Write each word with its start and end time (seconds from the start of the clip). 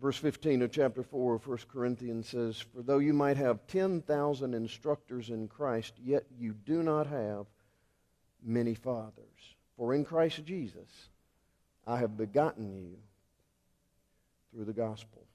Verse 0.00 0.16
15 0.16 0.62
of 0.62 0.70
chapter 0.70 1.02
4 1.02 1.34
of 1.34 1.46
1 1.46 1.58
Corinthians 1.72 2.28
says, 2.28 2.60
For 2.60 2.82
though 2.82 2.98
you 2.98 3.12
might 3.12 3.36
have 3.36 3.66
10,000 3.66 4.54
instructors 4.54 5.30
in 5.30 5.48
Christ, 5.48 5.94
yet 5.98 6.24
you 6.38 6.52
do 6.52 6.84
not 6.84 7.08
have 7.08 7.46
many 8.44 8.74
fathers. 8.74 9.56
For 9.76 9.94
in 9.94 10.04
Christ 10.04 10.44
Jesus 10.44 11.08
I 11.84 11.98
have 11.98 12.16
begotten 12.16 12.76
you 12.76 12.96
through 14.52 14.66
the 14.66 14.72
gospel. 14.72 15.26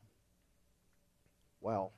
Wow. 1.60 1.92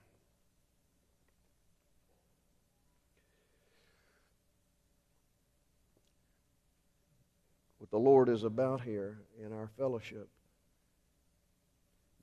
What 7.77 7.91
the 7.91 7.97
Lord 7.97 8.29
is 8.29 8.43
about 8.43 8.81
here 8.81 9.19
in 9.43 9.53
our 9.53 9.69
fellowship 9.77 10.29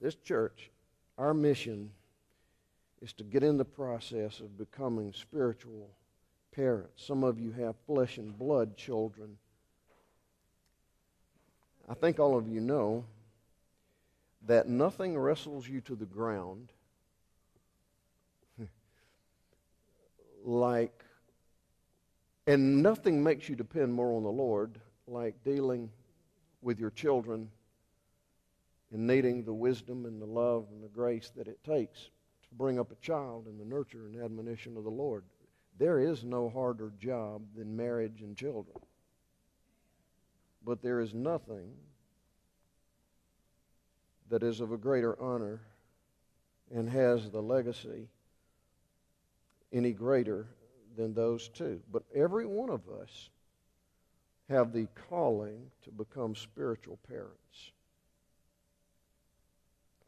this 0.03 0.17
church, 0.17 0.71
our 1.17 1.33
mission 1.33 1.91
is 3.01 3.13
to 3.15 3.23
get 3.23 3.45
in 3.45 3.57
the 3.57 3.65
process 3.65 4.41
of 4.41 4.59
becoming 4.59 5.13
spiritual 5.13 5.89
parents. 6.55 7.07
Some 7.07 7.23
of 7.23 7.39
you 7.39 7.53
have 7.53 7.77
flesh 7.87 8.19
and 8.19 8.37
blood 8.37 8.77
children. 8.77 9.39
I 11.89 11.95
think 11.95 12.19
all 12.19 12.37
of 12.37 12.49
you 12.49 12.61
know 12.61 13.05
that 14.47 14.69
nothing 14.69 15.17
wrestles 15.17 15.69
you 15.69 15.81
to 15.83 15.95
the 15.95 16.05
ground 16.05 16.73
like, 20.45 21.05
and 22.49 22.83
nothing 22.83 23.23
makes 23.23 23.49
you 23.49 23.55
depend 23.55 23.95
more 23.95 24.17
on 24.17 24.25
the 24.25 24.31
Lord 24.31 24.81
like 25.07 25.45
dealing 25.45 25.91
with 26.61 26.81
your 26.81 26.91
children 26.91 27.49
in 28.93 29.07
needing 29.07 29.45
the 29.45 29.53
wisdom 29.53 30.05
and 30.05 30.21
the 30.21 30.27
love 30.27 30.67
and 30.71 30.83
the 30.83 30.89
grace 30.89 31.31
that 31.37 31.49
it 31.49 31.63
takes 31.65 32.11
to 32.49 32.55
bring 32.55 32.79
up 32.79 32.93
a 32.93 32.97
child 32.97 33.47
in 33.47 33.59
the 33.59 33.65
nurture 33.65 34.07
and 34.07 34.23
admonition 34.23 34.77
of 34.77 34.85
the 34.85 34.91
Lord. 34.91 35.25
There 35.79 35.99
is 35.99 36.23
no 36.23 36.51
harder 36.51 36.93
job 37.01 37.43
than 37.57 37.77
marriage 37.77 38.21
and 38.21 38.37
children. 38.37 38.77
But 40.65 40.83
there 40.83 41.01
is 41.01 41.15
nothing 41.15 41.73
that 44.29 44.43
is 44.43 44.61
of 44.61 44.73
a 44.73 44.77
greater 44.77 45.21
honor 45.21 45.61
and 46.75 46.89
has 46.89 47.31
the 47.31 47.43
legacy 47.43 48.09
any 49.73 49.93
greater 49.93 50.47
than 50.97 51.15
those 51.15 51.49
two. 51.49 51.81
But 51.91 52.05
every 52.15 52.47
one 52.47 52.71
of 52.71 52.89
us 52.89 53.31
have 54.49 54.73
the 54.73 54.87
calling 55.09 55.71
to 55.85 55.91
become 55.91 56.35
spiritual 56.35 56.99
parents. 57.09 57.73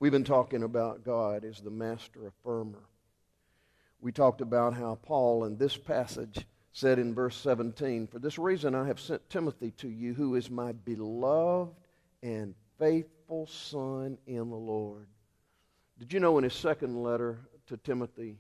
We've 0.01 0.13
been 0.13 0.25
talking 0.25 0.63
about 0.63 1.05
God 1.05 1.45
as 1.45 1.61
the 1.61 1.71
master 1.71 2.33
affirmer. 2.45 2.83
We 4.01 4.13
talked 4.13 4.41
about 4.41 4.75
how 4.75 4.97
Paul 4.97 5.45
in 5.45 5.57
this 5.57 5.77
passage 5.77 6.47
said 6.73 6.99
in 6.99 7.15
verse 7.15 7.37
17, 7.37 8.09
For 8.09 8.19
this 8.19 8.39
reason 8.39 8.75
I 8.75 8.87
have 8.87 9.01
sent 9.01 9.31
Timothy 9.31 9.71
to 9.79 9.89
you, 9.89 10.13
who 10.13 10.35
is 10.35 10.51
my 10.51 10.73
beloved 10.73 11.75
and 12.23 12.55
faithful 12.79 13.47
son 13.47 14.19
in 14.27 14.51
the 14.51 14.57
Lord. 14.57 15.07
Did 15.99 16.13
you 16.13 16.21
know 16.21 16.37
in 16.39 16.45
his 16.45 16.55
second 16.55 17.03
letter 17.03 17.39
to 17.69 17.77
Timothy, 17.77 18.39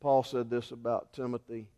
Paul 0.00 0.22
said 0.22 0.48
this 0.48 0.70
about 0.70 1.12
Timothy? 1.12 1.68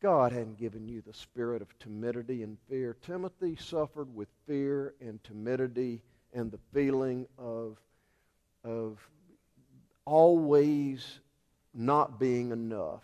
God 0.00 0.30
hadn't 0.30 0.58
given 0.58 0.86
you 0.86 1.02
the 1.02 1.14
spirit 1.14 1.62
of 1.62 1.78
timidity 1.78 2.42
and 2.42 2.58
fear. 2.68 2.96
Timothy 3.02 3.56
suffered 3.56 4.14
with 4.14 4.28
fear 4.46 4.94
and 5.00 5.22
timidity 5.24 6.02
and 6.36 6.52
the 6.52 6.58
feeling 6.74 7.26
of, 7.38 7.78
of 8.62 8.98
always 10.04 11.18
not 11.74 12.20
being 12.20 12.52
enough, 12.52 13.02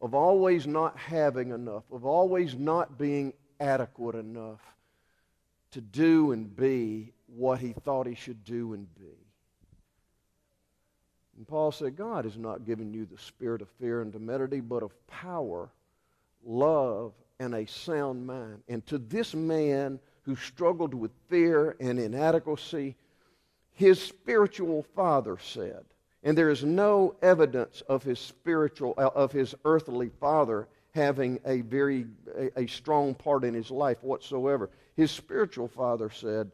of 0.00 0.14
always 0.14 0.66
not 0.66 0.96
having 0.96 1.50
enough, 1.50 1.84
of 1.92 2.06
always 2.06 2.54
not 2.54 2.98
being 2.98 3.34
adequate 3.60 4.14
enough 4.14 4.60
to 5.72 5.82
do 5.82 6.32
and 6.32 6.56
be 6.56 7.12
what 7.26 7.58
he 7.58 7.74
thought 7.84 8.06
he 8.06 8.14
should 8.14 8.42
do 8.44 8.72
and 8.72 8.92
be. 8.94 9.26
And 11.36 11.46
Paul 11.46 11.70
said, 11.70 11.96
God 11.96 12.24
has 12.24 12.38
not 12.38 12.64
given 12.64 12.94
you 12.94 13.04
the 13.04 13.18
spirit 13.18 13.60
of 13.60 13.68
fear 13.78 14.00
and 14.00 14.10
timidity, 14.10 14.60
but 14.60 14.82
of 14.82 15.06
power, 15.06 15.68
love, 16.42 17.12
and 17.38 17.54
a 17.54 17.66
sound 17.66 18.26
mind. 18.26 18.62
And 18.68 18.84
to 18.86 18.96
this 18.96 19.34
man 19.34 20.00
who 20.28 20.36
struggled 20.36 20.92
with 20.92 21.10
fear 21.30 21.74
and 21.80 21.98
inadequacy, 21.98 22.94
his 23.72 23.98
spiritual 23.98 24.82
father 24.94 25.38
said, 25.38 25.82
and 26.22 26.36
there 26.36 26.50
is 26.50 26.62
no 26.62 27.16
evidence 27.22 27.80
of 27.88 28.02
his 28.02 28.18
spiritual, 28.18 28.92
uh, 28.98 29.08
of 29.14 29.32
his 29.32 29.54
earthly 29.64 30.10
father 30.20 30.68
having 30.94 31.40
a 31.46 31.62
very 31.62 32.04
a, 32.36 32.60
a 32.60 32.66
strong 32.66 33.14
part 33.14 33.42
in 33.42 33.54
his 33.54 33.70
life 33.70 33.96
whatsoever. 34.02 34.68
His 34.96 35.10
spiritual 35.10 35.66
father 35.66 36.10
said, 36.10 36.52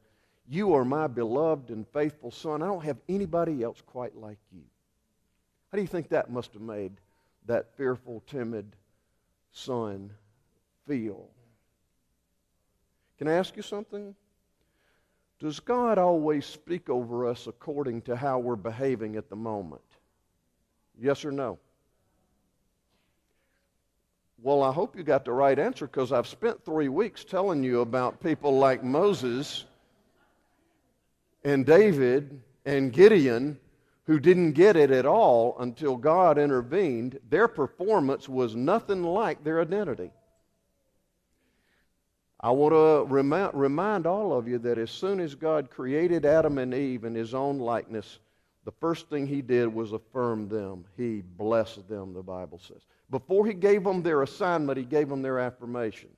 "You 0.49 0.75
are 0.75 0.85
my 0.85 1.09
beloved 1.09 1.71
and 1.71 1.85
faithful 1.89 2.31
son. 2.31 2.63
I 2.63 2.67
don't 2.67 2.85
have 2.85 3.01
anybody 3.09 3.65
else 3.65 3.83
quite 3.85 4.15
like 4.15 4.39
you." 4.53 4.63
How 5.73 5.77
do 5.77 5.83
you 5.83 5.89
think 5.89 6.11
that 6.11 6.31
must 6.31 6.53
have 6.53 6.63
made 6.63 6.93
that 7.47 7.77
fearful, 7.77 8.23
timid 8.29 8.77
son 9.51 10.13
feel? 10.87 11.34
Can 13.19 13.29
I 13.29 13.35
ask 13.35 13.57
you 13.57 13.63
something? 13.63 14.15
Does 15.41 15.61
God 15.61 15.99
always 15.99 16.47
speak 16.47 16.89
over 16.89 17.27
us 17.29 17.47
according 17.47 18.03
to 18.03 18.17
how 18.17 18.39
we're 18.39 18.57
behaving 18.57 19.17
at 19.17 19.29
the 19.29 19.37
moment? 19.37 19.83
Yes 21.01 21.25
or 21.25 21.33
no? 21.33 21.59
Well, 24.43 24.63
I 24.63 24.73
hope 24.73 24.97
you 24.97 25.03
got 25.03 25.25
the 25.25 25.33
right 25.33 25.59
answer 25.59 25.87
because 25.87 26.13
I've 26.13 26.27
spent 26.27 26.65
three 26.65 26.89
weeks 26.89 27.25
telling 27.25 27.63
you 27.63 27.81
about 27.81 28.23
people 28.23 28.59
like 28.59 28.85
Moses 28.85 29.65
and 31.45 31.65
David 31.65 32.41
and 32.65 32.93
Gideon 32.93 33.59
who 34.07 34.21
didn't 34.21 34.53
get 34.53 34.77
it 34.77 34.91
at 34.91 35.07
all 35.07 35.57
until 35.61 35.97
God 35.97 36.39
intervened. 36.39 37.19
Their 37.31 37.49
performance 37.49 38.29
was 38.29 38.55
nothing 38.55 39.03
like 39.03 39.43
their 39.43 39.61
identity. 39.61 40.11
I 42.45 42.51
want 42.51 42.75
to 42.75 43.07
remind, 43.55 44.07
all 44.07 44.37
of 44.37 44.47
you 44.47 44.59
that 44.59 44.77
as 44.77 44.91
soon 44.91 45.19
as 45.19 45.35
God 45.35 45.71
created 45.71 46.27
Adam 46.27 46.59
and 46.59 46.75
Eve 46.75 47.05
in 47.05 47.15
his 47.15 47.33
own 47.33 47.59
likeness, 47.59 48.19
the 48.67 48.71
first 48.71 49.09
thing 49.09 49.27
he 49.27 49.41
did 49.41 49.67
was 49.73 49.95
affirm 49.95 50.51
them. 50.51 50.85
He 50.95 51.23
blessed 51.39 51.89
them, 51.89 52.13
the 52.13 52.23
Bible 52.23 52.59
says. 52.59 52.83
Before 53.09 53.47
he 53.47 53.55
gave 53.55 53.83
them 53.83 54.03
their 54.03 54.21
assignment, 54.21 54.77
he 54.77 54.85
gave 54.85 55.09
them 55.09 55.23
their 55.23 55.39
affirmation. 55.39 56.11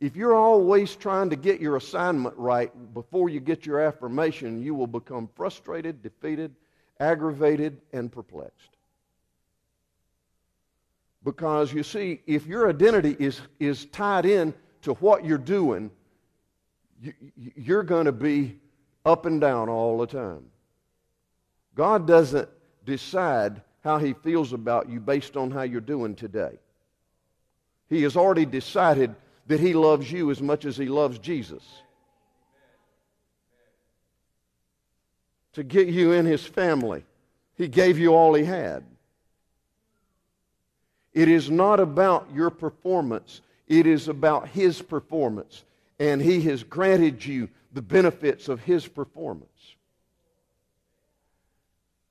If 0.00 0.16
you're 0.16 0.34
always 0.34 0.96
trying 0.96 1.30
to 1.30 1.36
get 1.36 1.60
your 1.60 1.76
assignment 1.76 2.36
right 2.36 2.72
before 2.92 3.28
you 3.28 3.38
get 3.38 3.64
your 3.64 3.78
affirmation, 3.78 4.60
you 4.60 4.74
will 4.74 4.88
become 4.88 5.28
frustrated, 5.36 6.02
defeated, 6.02 6.56
aggravated, 6.98 7.80
and 7.92 8.10
perplexed. 8.10 8.76
Because 11.22 11.72
you 11.72 11.84
see, 11.84 12.20
if 12.26 12.48
your 12.48 12.68
identity 12.68 13.14
is, 13.20 13.40
is 13.60 13.84
tied 13.86 14.26
in 14.26 14.52
to 14.82 14.94
what 14.94 15.24
you're 15.24 15.38
doing, 15.38 15.90
you're 17.56 17.82
going 17.82 18.06
to 18.06 18.12
be 18.12 18.58
up 19.04 19.26
and 19.26 19.40
down 19.40 19.68
all 19.68 19.98
the 19.98 20.06
time. 20.06 20.44
God 21.74 22.06
doesn't 22.06 22.48
decide 22.84 23.62
how 23.82 23.98
He 23.98 24.12
feels 24.12 24.52
about 24.52 24.88
you 24.88 25.00
based 25.00 25.36
on 25.36 25.50
how 25.50 25.62
you're 25.62 25.80
doing 25.80 26.14
today. 26.14 26.58
He 27.88 28.02
has 28.02 28.16
already 28.16 28.46
decided 28.46 29.14
that 29.46 29.60
He 29.60 29.74
loves 29.74 30.10
you 30.10 30.30
as 30.30 30.42
much 30.42 30.64
as 30.64 30.76
He 30.76 30.86
loves 30.86 31.18
Jesus. 31.18 31.64
To 35.54 35.64
get 35.64 35.88
you 35.88 36.12
in 36.12 36.26
His 36.26 36.44
family, 36.44 37.04
He 37.56 37.68
gave 37.68 37.98
you 37.98 38.14
all 38.14 38.34
He 38.34 38.44
had. 38.44 38.84
It 41.12 41.28
is 41.28 41.50
not 41.50 41.80
about 41.80 42.28
your 42.32 42.50
performance. 42.50 43.40
It 43.70 43.86
is 43.86 44.08
about 44.08 44.48
His 44.48 44.82
performance, 44.82 45.64
and 46.00 46.20
He 46.20 46.42
has 46.42 46.64
granted 46.64 47.24
you 47.24 47.48
the 47.72 47.80
benefits 47.80 48.48
of 48.48 48.60
His 48.60 48.86
performance. 48.86 49.46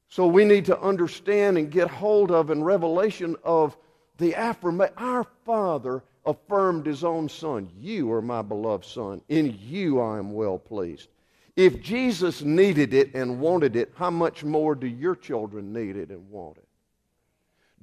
So 0.07 0.25
we 0.25 0.45
need 0.45 0.65
to 0.65 0.79
understand 0.79 1.57
and 1.57 1.69
get 1.69 1.89
hold 1.89 2.31
of 2.31 2.49
and 2.49 2.65
revelation 2.65 3.35
of 3.43 3.77
the 4.17 4.35
affirmation. 4.35 4.93
Our 4.97 5.25
Father 5.45 6.01
affirmed 6.25 6.85
His 6.85 7.03
own 7.03 7.27
Son. 7.27 7.69
You 7.77 8.09
are 8.13 8.21
my 8.21 8.41
beloved 8.41 8.85
Son. 8.85 9.21
In 9.27 9.59
you 9.61 9.99
I 9.99 10.17
am 10.17 10.31
well 10.31 10.57
pleased. 10.57 11.09
If 11.57 11.81
Jesus 11.81 12.41
needed 12.41 12.93
it 12.93 13.13
and 13.13 13.41
wanted 13.41 13.75
it, 13.75 13.91
how 13.95 14.09
much 14.09 14.45
more 14.45 14.75
do 14.75 14.87
your 14.87 15.15
children 15.15 15.73
need 15.73 15.97
it 15.97 16.09
and 16.09 16.29
want 16.29 16.55
it? 16.55 16.67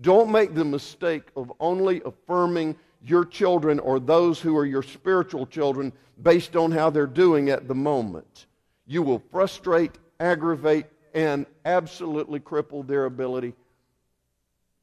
Don't 0.01 0.33
make 0.33 0.55
the 0.55 0.65
mistake 0.65 1.25
of 1.37 1.53
only 1.61 2.01
affirming 2.07 2.75
your 3.09 3.25
children 3.25 3.79
or 3.79 4.01
those 4.01 4.41
who 4.41 4.57
are 4.57 4.67
your 4.67 4.83
spiritual 4.83 5.47
children 5.47 5.93
based 6.23 6.57
on 6.57 6.73
how 6.73 6.91
they're 6.91 7.07
doing 7.07 7.51
at 7.51 7.69
the 7.69 7.75
moment. 7.75 8.47
You 8.87 9.03
will 9.03 9.23
frustrate, 9.31 9.93
aggravate, 10.19 10.87
and 11.15 11.47
absolutely 11.65 12.41
cripple 12.41 12.87
their 12.87 13.05
ability 13.05 13.55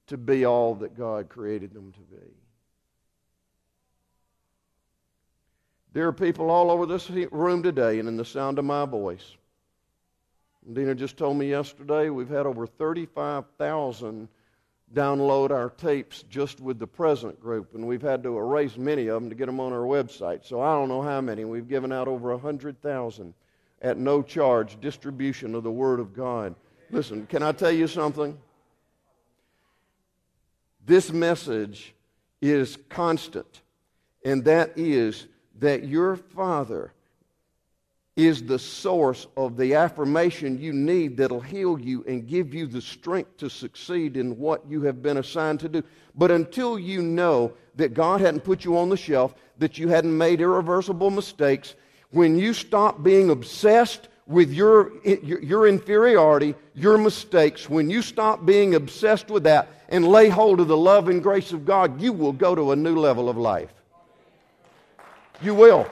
to 0.08 0.18
be 0.18 0.46
all 0.46 0.76
that 0.76 0.98
God 0.98 1.30
created 1.30 1.74
them 1.74 1.92
to 1.92 2.00
be. 2.00 2.32
There 5.94 6.08
are 6.08 6.14
people 6.14 6.50
all 6.50 6.72
over 6.72 6.86
this 6.86 7.10
room 7.10 7.62
today 7.62 8.00
and 8.00 8.08
in 8.08 8.18
the 8.18 8.26
sound 8.26 8.58
of 8.58 8.66
my 8.66 8.86
voice. 8.86 9.36
Dina 10.72 10.96
just 10.96 11.18
told 11.18 11.38
me 11.38 11.50
yesterday 11.50 12.10
we've 12.10 12.30
had 12.30 12.46
over 12.46 12.66
35,000 12.66 14.28
download 14.94 15.52
our 15.52 15.70
tapes 15.70 16.24
just 16.30 16.60
with 16.60 16.80
the 16.80 16.88
present 16.88 17.40
group, 17.42 17.74
and 17.74 17.88
we've 17.88 18.02
had 18.02 18.24
to 18.24 18.38
erase 18.38 18.78
many 18.78 19.08
of 19.08 19.22
them 19.22 19.30
to 19.30 19.36
get 19.36 19.48
them 19.48 19.60
on 19.60 19.74
our 19.74 19.80
website. 19.80 20.46
So 20.46 20.62
I 20.62 20.74
don't 20.74 20.90
know 20.90 21.02
how 21.02 21.22
many. 21.22 21.46
We've 21.46 21.68
given 21.68 21.92
out 21.92 22.08
over 22.08 22.32
100,000 22.32 23.34
at 23.82 23.98
no 23.98 24.22
charge 24.22 24.80
distribution 24.80 25.56
of 25.56 25.64
the 25.64 25.72
Word 25.72 26.00
of 26.00 26.14
God. 26.14 26.56
Listen, 26.92 27.26
can 27.26 27.42
I 27.42 27.52
tell 27.52 27.72
you 27.72 27.88
something? 27.88 28.38
This 30.86 31.12
message 31.12 31.94
is 32.42 32.78
constant, 32.90 33.62
and 34.24 34.44
that 34.46 34.74
is 34.78 35.28
that 35.60 35.86
your 35.86 36.16
Father 36.16 36.94
is 38.16 38.44
the 38.44 38.60
source 38.60 39.26
of 39.36 39.58
the 39.58 39.74
affirmation 39.74 40.60
you 40.60 40.72
need 40.72 41.18
that'll 41.18 41.40
heal 41.40 41.80
you 41.80 42.04
and 42.08 42.28
give 42.28 42.54
you 42.54 42.68
the 42.68 42.82
strength 42.82 43.38
to 43.38 43.50
succeed 43.50 44.18
in 44.18 44.38
what 44.38 44.64
you 44.70 44.84
have 44.84 45.02
been 45.02 45.18
assigned 45.18 45.60
to 45.60 45.70
do. 45.70 45.84
But 46.16 46.30
until 46.30 46.78
you 46.78 47.02
know 47.02 47.54
that 47.76 47.96
God 47.96 48.22
hadn't 48.22 48.44
put 48.44 48.64
you 48.64 48.78
on 48.78 48.90
the 48.90 48.98
shelf, 48.98 49.34
that 49.58 49.80
you 49.80 49.88
hadn't 49.88 50.16
made 50.16 50.42
irreversible 50.42 51.10
mistakes, 51.10 51.74
when 52.12 52.38
you 52.38 52.54
stop 52.54 53.02
being 53.02 53.32
obsessed 53.32 54.10
with 54.28 54.54
your, 54.54 54.92
your, 55.04 55.68
inferiority, 55.68 56.54
your 56.76 57.00
mistakes, 57.00 57.68
when 57.68 57.90
you 57.90 58.04
stop 58.04 58.46
being 58.46 58.76
obsessed 58.76 59.30
with 59.30 59.44
that 59.44 59.68
and 59.90 60.08
lay 60.08 60.30
hold 60.30 60.60
of 60.60 60.68
the 60.68 60.78
love 60.78 61.10
and 61.10 61.24
grace 61.24 61.52
of 61.52 61.66
God, 61.66 62.00
you 62.00 62.14
will 62.14 62.32
go 62.32 62.54
to 62.54 62.72
a 62.72 62.76
new 62.76 62.96
level 62.96 63.28
of 63.28 63.38
life. 63.38 63.74
You 65.42 65.56
will. 65.56 65.90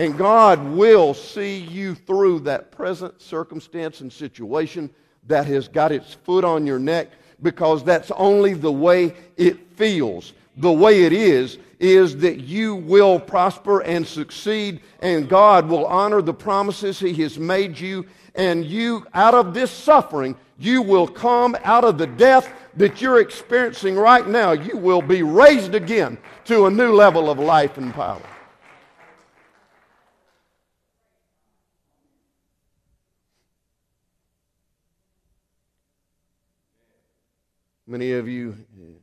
And 0.00 0.16
God 0.16 0.64
will 0.64 1.12
see 1.12 1.58
you 1.58 1.94
through 1.94 2.40
that 2.40 2.70
present 2.70 3.20
circumstance 3.20 4.00
and 4.00 4.10
situation 4.10 4.88
that 5.26 5.44
has 5.44 5.68
got 5.68 5.92
its 5.92 6.14
foot 6.14 6.42
on 6.42 6.66
your 6.66 6.78
neck 6.78 7.08
because 7.42 7.84
that's 7.84 8.10
only 8.12 8.54
the 8.54 8.72
way 8.72 9.14
it 9.36 9.76
feels. 9.76 10.32
The 10.56 10.72
way 10.72 11.02
it 11.02 11.12
is, 11.12 11.58
is 11.78 12.16
that 12.16 12.40
you 12.40 12.76
will 12.76 13.20
prosper 13.20 13.82
and 13.82 14.06
succeed, 14.06 14.80
and 15.00 15.28
God 15.28 15.68
will 15.68 15.84
honor 15.84 16.22
the 16.22 16.32
promises 16.32 16.98
He 16.98 17.12
has 17.16 17.38
made 17.38 17.78
you. 17.78 18.06
And 18.34 18.64
you, 18.64 19.06
out 19.12 19.34
of 19.34 19.52
this 19.52 19.70
suffering, 19.70 20.34
you 20.58 20.80
will 20.80 21.08
come 21.08 21.54
out 21.62 21.84
of 21.84 21.98
the 21.98 22.06
death 22.06 22.50
that 22.78 23.02
you're 23.02 23.20
experiencing 23.20 23.96
right 23.96 24.26
now. 24.26 24.52
You 24.52 24.78
will 24.78 25.02
be 25.02 25.22
raised 25.22 25.74
again 25.74 26.16
to 26.46 26.64
a 26.64 26.70
new 26.70 26.94
level 26.94 27.28
of 27.28 27.38
life 27.38 27.76
and 27.76 27.92
power. 27.92 28.29
Many 37.90 38.12
of 38.12 38.28
you 38.28 38.56
uh, 38.80 39.00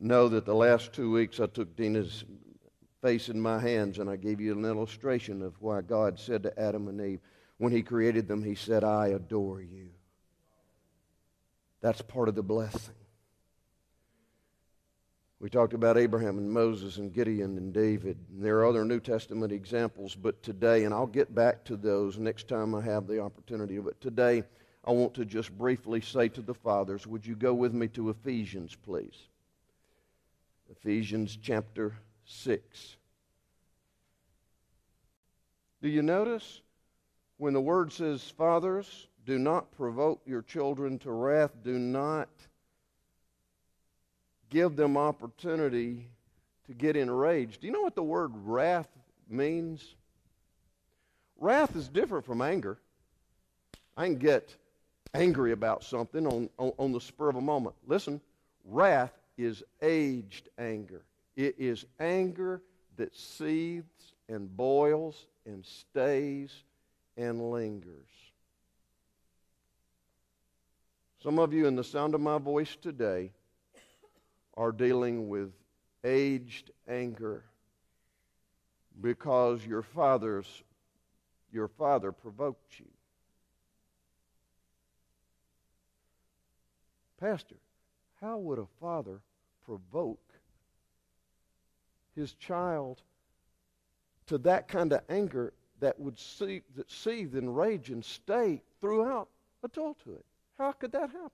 know 0.00 0.30
that 0.30 0.46
the 0.46 0.54
last 0.54 0.94
two 0.94 1.10
weeks 1.10 1.38
I 1.38 1.44
took 1.48 1.76
Dina's 1.76 2.24
face 3.02 3.28
in 3.28 3.38
my 3.38 3.58
hands 3.58 3.98
and 3.98 4.08
I 4.08 4.16
gave 4.16 4.40
you 4.40 4.52
an 4.52 4.64
illustration 4.64 5.42
of 5.42 5.52
why 5.60 5.82
God 5.82 6.18
said 6.18 6.42
to 6.44 6.58
Adam 6.58 6.88
and 6.88 6.98
Eve, 6.98 7.20
when 7.58 7.72
He 7.72 7.82
created 7.82 8.26
them, 8.26 8.42
He 8.42 8.54
said, 8.54 8.84
I 8.84 9.08
adore 9.08 9.60
you. 9.60 9.90
That's 11.82 12.00
part 12.00 12.30
of 12.30 12.36
the 12.36 12.42
blessing. 12.42 12.94
We 15.40 15.50
talked 15.50 15.74
about 15.74 15.98
Abraham 15.98 16.38
and 16.38 16.50
Moses 16.50 16.96
and 16.96 17.12
Gideon 17.12 17.58
and 17.58 17.74
David. 17.74 18.16
And 18.30 18.42
there 18.42 18.60
are 18.60 18.66
other 18.66 18.86
New 18.86 18.98
Testament 18.98 19.52
examples, 19.52 20.14
but 20.14 20.42
today, 20.42 20.84
and 20.84 20.94
I'll 20.94 21.06
get 21.06 21.34
back 21.34 21.64
to 21.64 21.76
those 21.76 22.16
next 22.16 22.48
time 22.48 22.74
I 22.74 22.80
have 22.80 23.06
the 23.06 23.20
opportunity, 23.20 23.78
but 23.78 24.00
today, 24.00 24.44
I 24.84 24.92
want 24.92 25.14
to 25.14 25.24
just 25.24 25.56
briefly 25.56 26.00
say 26.00 26.28
to 26.30 26.42
the 26.42 26.54
fathers, 26.54 27.06
would 27.06 27.26
you 27.26 27.34
go 27.34 27.52
with 27.52 27.74
me 27.74 27.88
to 27.88 28.10
Ephesians, 28.10 28.74
please? 28.74 29.28
Ephesians 30.70 31.36
chapter 31.40 31.94
6. 32.24 32.96
Do 35.82 35.88
you 35.88 36.02
notice 36.02 36.60
when 37.36 37.54
the 37.54 37.60
word 37.60 37.92
says, 37.92 38.30
Fathers, 38.30 39.08
do 39.26 39.38
not 39.38 39.70
provoke 39.72 40.22
your 40.26 40.42
children 40.42 40.98
to 41.00 41.10
wrath, 41.10 41.52
do 41.62 41.78
not 41.78 42.28
give 44.50 44.76
them 44.76 44.96
opportunity 44.96 46.08
to 46.66 46.74
get 46.74 46.96
enraged. 46.96 47.60
Do 47.60 47.66
you 47.66 47.72
know 47.72 47.82
what 47.82 47.94
the 47.94 48.02
word 48.02 48.32
wrath 48.34 48.88
means? 49.28 49.94
Wrath 51.38 51.74
is 51.76 51.88
different 51.88 52.26
from 52.26 52.42
anger. 52.42 52.78
I 53.96 54.06
can 54.06 54.16
get 54.16 54.54
angry 55.14 55.52
about 55.52 55.84
something 55.84 56.26
on, 56.26 56.48
on, 56.58 56.72
on 56.78 56.92
the 56.92 57.00
spur 57.00 57.28
of 57.28 57.36
a 57.36 57.40
moment. 57.40 57.74
Listen, 57.86 58.20
wrath 58.64 59.12
is 59.36 59.62
aged 59.82 60.48
anger. 60.58 61.02
It 61.36 61.56
is 61.58 61.84
anger 61.98 62.62
that 62.96 63.16
seethes 63.16 64.12
and 64.28 64.54
boils 64.56 65.26
and 65.46 65.64
stays 65.64 66.52
and 67.16 67.50
lingers. 67.50 68.08
Some 71.22 71.38
of 71.38 71.52
you, 71.52 71.66
in 71.66 71.76
the 71.76 71.84
sound 71.84 72.14
of 72.14 72.20
my 72.20 72.38
voice 72.38 72.76
today, 72.80 73.32
are 74.56 74.72
dealing 74.72 75.28
with 75.28 75.52
aged 76.04 76.70
anger 76.88 77.44
because 79.00 79.64
your 79.64 79.82
father's 79.82 80.62
your 81.52 81.68
father 81.68 82.12
provoked 82.12 82.78
you. 82.78 82.86
Pastor, 87.20 87.56
how 88.20 88.38
would 88.38 88.58
a 88.58 88.66
father 88.80 89.20
provoke 89.66 90.32
his 92.16 92.32
child 92.34 93.02
to 94.26 94.38
that 94.38 94.68
kind 94.68 94.92
of 94.92 95.02
anger 95.10 95.52
that 95.80 96.00
would 96.00 96.18
seethe, 96.18 96.62
seethe 96.88 97.36
and 97.36 97.54
rage 97.54 97.90
and 97.90 98.02
stay 98.02 98.62
throughout 98.80 99.28
adulthood? 99.62 100.22
How 100.56 100.72
could 100.72 100.92
that 100.92 101.10
happen? 101.10 101.30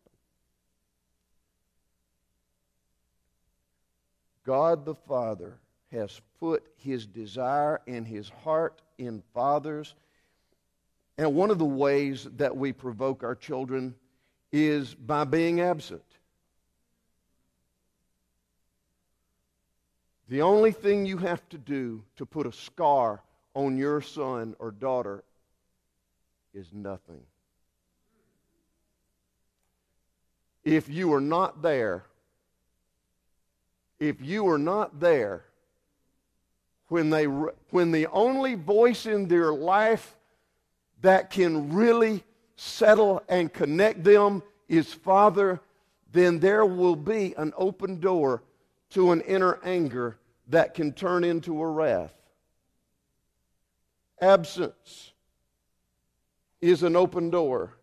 God 4.44 4.84
the 4.84 4.94
Father 4.94 5.58
has 5.92 6.20
put 6.40 6.66
his 6.76 7.06
desire 7.06 7.80
and 7.86 8.06
his 8.06 8.28
heart 8.28 8.82
in 8.98 9.22
fathers. 9.34 9.94
And 11.18 11.34
one 11.34 11.50
of 11.50 11.58
the 11.58 11.64
ways 11.64 12.26
that 12.36 12.56
we 12.56 12.72
provoke 12.72 13.22
our 13.22 13.34
children 13.34 13.94
is 14.64 14.94
by 14.94 15.24
being 15.24 15.60
absent. 15.60 16.02
The 20.28 20.42
only 20.42 20.72
thing 20.72 21.06
you 21.06 21.18
have 21.18 21.48
to 21.50 21.58
do 21.58 22.02
to 22.16 22.26
put 22.26 22.46
a 22.46 22.52
scar 22.52 23.22
on 23.54 23.76
your 23.76 24.00
son 24.00 24.56
or 24.58 24.70
daughter 24.70 25.22
is 26.52 26.66
nothing. 26.72 27.22
If 30.64 30.88
you 30.88 31.12
are 31.12 31.20
not 31.20 31.62
there, 31.62 32.06
if 34.00 34.20
you 34.20 34.48
are 34.48 34.58
not 34.58 34.98
there 34.98 35.44
when, 36.88 37.10
they, 37.10 37.24
when 37.24 37.92
the 37.92 38.08
only 38.08 38.56
voice 38.56 39.06
in 39.06 39.28
their 39.28 39.52
life 39.52 40.16
that 41.02 41.30
can 41.30 41.72
really 41.72 42.24
settle 42.56 43.22
and 43.28 43.52
connect 43.52 44.02
them 44.02 44.42
is 44.68 44.92
Father, 44.92 45.60
then 46.12 46.40
there 46.40 46.64
will 46.66 46.96
be 46.96 47.34
an 47.36 47.52
open 47.56 48.00
door 48.00 48.42
to 48.90 49.12
an 49.12 49.20
inner 49.22 49.58
anger 49.62 50.18
that 50.48 50.74
can 50.74 50.92
turn 50.92 51.24
into 51.24 51.60
a 51.60 51.66
wrath. 51.66 52.14
Absence 54.20 55.12
is 56.60 56.82
an 56.82 56.96
open 56.96 57.30
door 57.30 57.76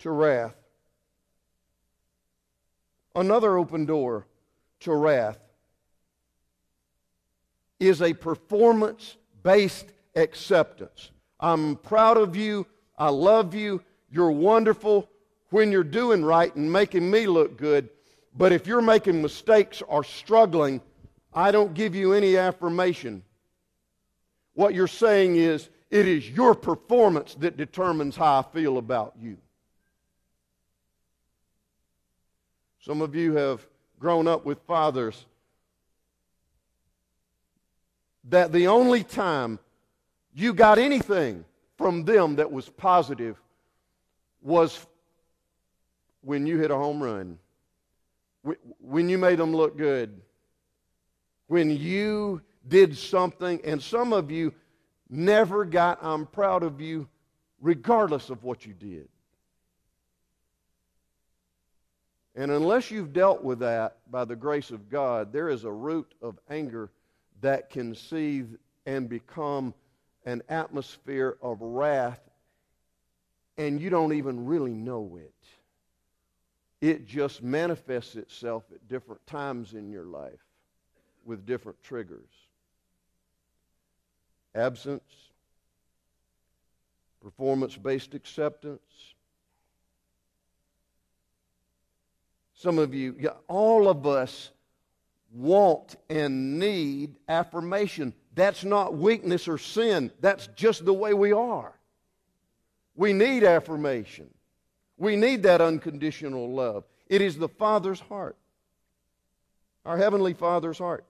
to 0.00 0.10
wrath. 0.10 0.54
Another 3.14 3.56
open 3.56 3.86
door 3.86 4.26
to 4.80 4.92
wrath 4.92 5.38
is 7.80 8.02
a 8.02 8.12
performance 8.12 9.16
based 9.42 9.86
acceptance. 10.14 11.10
I'm 11.40 11.76
proud 11.76 12.16
of 12.16 12.36
you. 12.36 12.66
I 12.98 13.10
love 13.10 13.54
you. 13.54 13.82
You're 14.10 14.32
wonderful 14.32 15.08
when 15.50 15.72
you're 15.72 15.84
doing 15.84 16.24
right 16.24 16.54
and 16.54 16.70
making 16.70 17.10
me 17.10 17.26
look 17.26 17.56
good. 17.56 17.88
But 18.36 18.52
if 18.52 18.66
you're 18.66 18.82
making 18.82 19.22
mistakes 19.22 19.82
or 19.86 20.04
struggling, 20.04 20.82
I 21.32 21.50
don't 21.52 21.74
give 21.74 21.94
you 21.94 22.12
any 22.12 22.36
affirmation. 22.36 23.22
What 24.54 24.74
you're 24.74 24.88
saying 24.88 25.36
is, 25.36 25.68
it 25.90 26.06
is 26.06 26.28
your 26.28 26.54
performance 26.54 27.34
that 27.36 27.56
determines 27.56 28.16
how 28.16 28.40
I 28.40 28.42
feel 28.42 28.76
about 28.76 29.14
you. 29.18 29.38
Some 32.80 33.00
of 33.00 33.14
you 33.14 33.34
have 33.34 33.66
grown 33.98 34.28
up 34.28 34.44
with 34.44 34.58
fathers 34.66 35.26
that 38.24 38.52
the 38.52 38.66
only 38.66 39.02
time 39.02 39.58
you 40.34 40.52
got 40.52 40.78
anything 40.78 41.44
from 41.78 42.04
them 42.04 42.36
that 42.36 42.50
was 42.50 42.68
positive 42.68 43.40
was 44.42 44.86
when 46.22 46.46
you 46.46 46.58
hit 46.58 46.70
a 46.70 46.76
home 46.76 47.02
run, 47.02 47.38
when 48.80 49.08
you 49.08 49.16
made 49.16 49.38
them 49.38 49.54
look 49.54 49.78
good, 49.78 50.20
when 51.46 51.70
you 51.70 52.42
did 52.66 52.98
something, 52.98 53.60
and 53.64 53.80
some 53.80 54.12
of 54.12 54.30
you 54.30 54.52
never 55.08 55.64
got, 55.64 55.98
I'm 56.02 56.26
proud 56.26 56.62
of 56.62 56.80
you, 56.80 57.08
regardless 57.60 58.28
of 58.28 58.42
what 58.42 58.66
you 58.66 58.74
did. 58.74 59.08
And 62.34 62.50
unless 62.50 62.90
you've 62.90 63.12
dealt 63.12 63.42
with 63.42 63.60
that 63.60 63.98
by 64.10 64.24
the 64.24 64.36
grace 64.36 64.70
of 64.70 64.90
God, 64.90 65.32
there 65.32 65.48
is 65.48 65.64
a 65.64 65.72
root 65.72 66.12
of 66.20 66.38
anger 66.50 66.90
that 67.40 67.70
can 67.70 67.94
seethe 67.94 68.54
and 68.86 69.08
become 69.08 69.74
an 70.28 70.42
atmosphere 70.50 71.38
of 71.40 71.62
wrath, 71.62 72.20
and 73.56 73.80
you 73.80 73.88
don't 73.88 74.12
even 74.12 74.44
really 74.44 74.74
know 74.74 75.18
it. 75.18 75.32
It 76.82 77.06
just 77.06 77.42
manifests 77.42 78.14
itself 78.14 78.64
at 78.70 78.86
different 78.88 79.26
times 79.26 79.72
in 79.72 79.88
your 79.88 80.04
life 80.04 80.44
with 81.24 81.46
different 81.46 81.82
triggers 81.82 82.28
absence, 84.54 85.30
performance 87.22 87.76
based 87.76 88.14
acceptance. 88.14 89.14
Some 92.54 92.78
of 92.78 92.92
you, 92.92 93.30
all 93.46 93.88
of 93.88 94.06
us 94.06 94.50
want 95.32 95.96
and 96.10 96.58
need 96.58 97.16
affirmation. 97.28 98.12
That's 98.38 98.62
not 98.62 98.94
weakness 98.96 99.48
or 99.48 99.58
sin, 99.58 100.12
that's 100.20 100.46
just 100.54 100.84
the 100.84 100.94
way 100.94 101.12
we 101.12 101.32
are. 101.32 101.72
We 102.94 103.12
need 103.12 103.42
affirmation. 103.42 104.30
We 104.96 105.16
need 105.16 105.42
that 105.42 105.60
unconditional 105.60 106.48
love. 106.48 106.84
It 107.08 107.20
is 107.20 107.36
the 107.36 107.48
Father's 107.48 107.98
heart, 107.98 108.36
our 109.84 109.96
Heavenly 109.96 110.34
Father's 110.34 110.78
heart. 110.78 111.04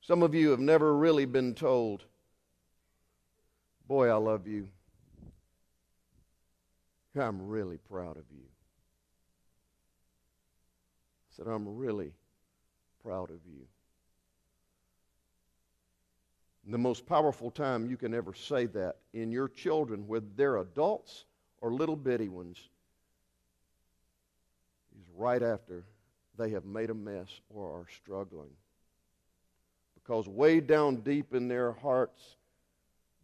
Some 0.00 0.22
of 0.22 0.34
you 0.34 0.48
have 0.48 0.60
never 0.60 0.96
really 0.96 1.26
been 1.26 1.54
told, 1.54 2.04
Boy, 3.86 4.08
I 4.08 4.16
love 4.16 4.46
you. 4.46 4.68
I'm 7.20 7.48
really 7.48 7.76
proud 7.76 8.16
of 8.16 8.24
you. 8.30 8.53
Said, 11.36 11.46
I'm 11.46 11.76
really 11.76 12.12
proud 13.02 13.30
of 13.30 13.40
you. 13.46 13.66
the 16.66 16.78
most 16.78 17.04
powerful 17.06 17.50
time 17.50 17.90
you 17.90 17.96
can 17.96 18.14
ever 18.14 18.32
say 18.32 18.64
that 18.66 18.96
in 19.12 19.30
your 19.30 19.48
children, 19.48 20.06
whether 20.06 20.26
they're 20.34 20.56
adults 20.58 21.26
or 21.60 21.70
little 21.70 21.96
bitty 21.96 22.28
ones, 22.28 22.56
is 24.98 25.06
right 25.14 25.42
after 25.42 25.84
they 26.38 26.50
have 26.50 26.64
made 26.64 26.88
a 26.88 26.94
mess 26.94 27.28
or 27.50 27.80
are 27.80 27.86
struggling 27.94 28.50
because 29.94 30.28
way 30.28 30.60
down 30.60 30.96
deep 30.96 31.34
in 31.34 31.48
their 31.48 31.72
hearts, 31.72 32.36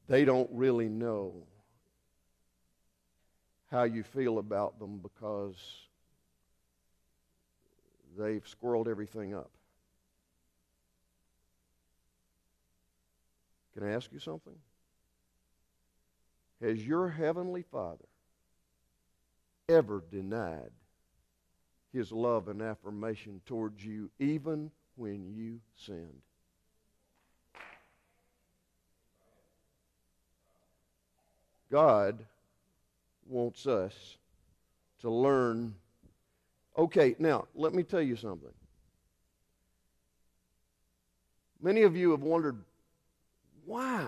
they 0.09 0.25
don't 0.25 0.50
really 0.52 0.88
know 0.88 1.33
how 3.71 3.85
you 3.85 4.02
feel 4.02 4.38
about 4.38 4.79
them 4.79 4.99
because 4.99 5.57
they've 8.19 8.45
squirreled 8.45 8.88
everything 8.88 9.35
up. 9.35 9.50
Can 13.75 13.85
I 13.85 13.93
ask 13.93 14.12
you 14.12 14.19
something? 14.19 14.57
Has 16.61 16.87
your 16.87 17.09
heavenly 17.09 17.62
Father 17.62 18.05
ever 19.69 20.02
denied 20.11 20.73
his 21.93 22.12
love 22.12 22.49
and 22.49 22.61
affirmation 22.61 23.40
towards 23.47 23.85
you 23.85 24.11
even 24.19 24.71
when 24.97 25.33
you 25.35 25.61
sinned? 25.76 26.23
God 31.71 32.19
wants 33.26 33.67
us 33.67 34.17
to 35.00 35.11
learn. 35.11 35.75
Okay, 36.81 37.15
now, 37.19 37.47
let 37.55 37.75
me 37.75 37.83
tell 37.83 38.01
you 38.01 38.17
something. 38.17 38.55
Many 41.61 41.83
of 41.83 41.95
you 41.95 42.13
have 42.13 42.23
wondered, 42.23 42.57
why 43.67 44.07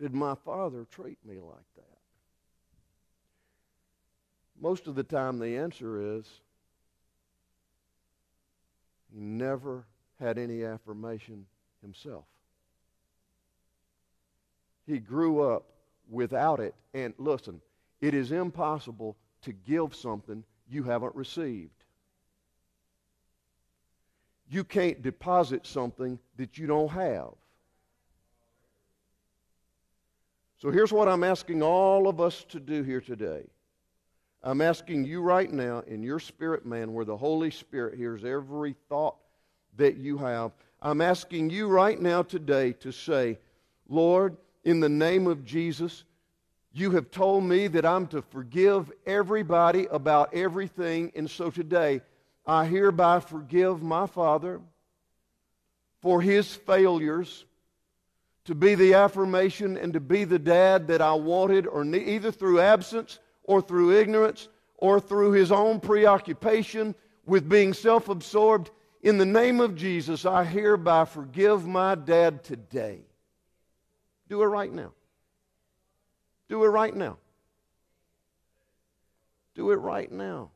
did 0.00 0.12
my 0.12 0.34
father 0.44 0.84
treat 0.90 1.24
me 1.24 1.38
like 1.38 1.74
that? 1.76 1.98
Most 4.60 4.88
of 4.88 4.96
the 4.96 5.04
time, 5.04 5.38
the 5.38 5.58
answer 5.58 6.18
is 6.18 6.28
he 9.14 9.20
never 9.20 9.84
had 10.18 10.38
any 10.38 10.64
affirmation 10.64 11.46
himself. 11.82 12.24
He 14.88 14.98
grew 14.98 15.40
up 15.40 15.66
without 16.10 16.58
it. 16.58 16.74
And 16.94 17.14
listen, 17.16 17.60
it 18.00 18.12
is 18.12 18.32
impossible 18.32 19.16
to 19.42 19.52
give 19.52 19.94
something 19.94 20.42
you 20.72 20.82
haven't 20.82 21.14
received. 21.14 21.70
You 24.48 24.64
can't 24.64 25.02
deposit 25.02 25.66
something 25.66 26.18
that 26.36 26.58
you 26.58 26.66
don't 26.66 26.90
have. 26.90 27.30
So 30.58 30.70
here's 30.70 30.92
what 30.92 31.08
I'm 31.08 31.24
asking 31.24 31.62
all 31.62 32.06
of 32.06 32.20
us 32.20 32.44
to 32.50 32.60
do 32.60 32.82
here 32.82 33.00
today. 33.00 33.44
I'm 34.44 34.60
asking 34.60 35.04
you 35.04 35.20
right 35.20 35.50
now 35.50 35.82
in 35.86 36.02
your 36.02 36.18
spirit 36.18 36.66
man, 36.66 36.92
where 36.92 37.04
the 37.04 37.16
Holy 37.16 37.50
Spirit 37.50 37.96
hears 37.96 38.24
every 38.24 38.74
thought 38.88 39.16
that 39.76 39.96
you 39.96 40.18
have. 40.18 40.52
I'm 40.80 41.00
asking 41.00 41.50
you 41.50 41.68
right 41.68 42.00
now 42.00 42.22
today 42.22 42.72
to 42.74 42.92
say, 42.92 43.38
Lord, 43.88 44.36
in 44.64 44.80
the 44.80 44.88
name 44.88 45.26
of 45.26 45.44
Jesus, 45.44 46.04
you 46.74 46.92
have 46.92 47.10
told 47.10 47.44
me 47.44 47.66
that 47.68 47.84
I'm 47.84 48.06
to 48.08 48.22
forgive 48.22 48.90
everybody 49.04 49.86
about 49.86 50.34
everything. 50.34 51.12
And 51.14 51.30
so 51.30 51.50
today, 51.50 52.00
I 52.46 52.64
hereby 52.64 53.20
forgive 53.20 53.82
my 53.82 54.06
father 54.06 54.60
for 56.00 56.20
his 56.20 56.54
failures 56.54 57.44
to 58.46 58.54
be 58.54 58.74
the 58.74 58.94
affirmation 58.94 59.76
and 59.76 59.92
to 59.92 60.00
be 60.00 60.24
the 60.24 60.38
dad 60.38 60.88
that 60.88 61.00
I 61.00 61.12
wanted, 61.12 61.66
or 61.66 61.84
ne- 61.84 62.16
either 62.16 62.32
through 62.32 62.60
absence 62.60 63.20
or 63.44 63.60
through 63.60 63.98
ignorance 63.98 64.48
or 64.78 64.98
through 64.98 65.32
his 65.32 65.52
own 65.52 65.78
preoccupation 65.78 66.94
with 67.24 67.48
being 67.48 67.72
self 67.72 68.08
absorbed. 68.08 68.70
In 69.02 69.18
the 69.18 69.26
name 69.26 69.60
of 69.60 69.76
Jesus, 69.76 70.24
I 70.24 70.44
hereby 70.44 71.04
forgive 71.04 71.66
my 71.66 71.94
dad 71.94 72.42
today. 72.42 73.02
Do 74.28 74.42
it 74.42 74.46
right 74.46 74.72
now. 74.72 74.92
Do 76.52 76.64
it 76.64 76.68
right 76.68 76.94
now. 76.94 77.16
Do 79.54 79.70
it 79.70 79.76
right 79.76 80.12
now. 80.12 80.50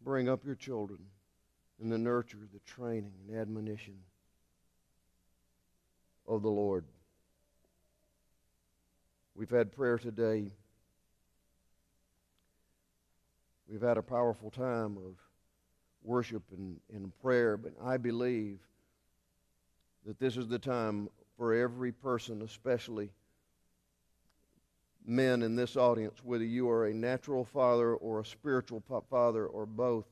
Bring 0.00 0.26
up 0.26 0.42
your 0.46 0.54
children 0.54 1.00
in 1.78 1.90
the 1.90 1.98
nurture, 1.98 2.38
the 2.50 2.60
training, 2.60 3.12
and 3.28 3.38
admonition 3.38 3.92
of 6.26 6.40
the 6.40 6.48
Lord. 6.48 6.86
We've 9.34 9.50
had 9.50 9.70
prayer 9.70 9.98
today. 9.98 10.50
We've 13.68 13.82
had 13.82 13.98
a 13.98 14.02
powerful 14.02 14.50
time 14.50 14.96
of 14.96 15.12
worship 16.02 16.44
and, 16.56 16.80
and 16.90 17.12
prayer, 17.20 17.58
but 17.58 17.74
I 17.84 17.98
believe 17.98 18.60
that 20.06 20.18
this 20.18 20.38
is 20.38 20.48
the 20.48 20.58
time 20.58 21.10
for 21.36 21.52
every 21.52 21.92
person, 21.92 22.40
especially 22.40 23.10
men 25.06 25.42
in 25.42 25.56
this 25.56 25.76
audience, 25.76 26.18
whether 26.22 26.44
you 26.44 26.68
are 26.68 26.86
a 26.86 26.94
natural 26.94 27.44
father 27.44 27.94
or 27.94 28.20
a 28.20 28.24
spiritual 28.24 28.82
father 29.10 29.46
or 29.46 29.66
both, 29.66 30.06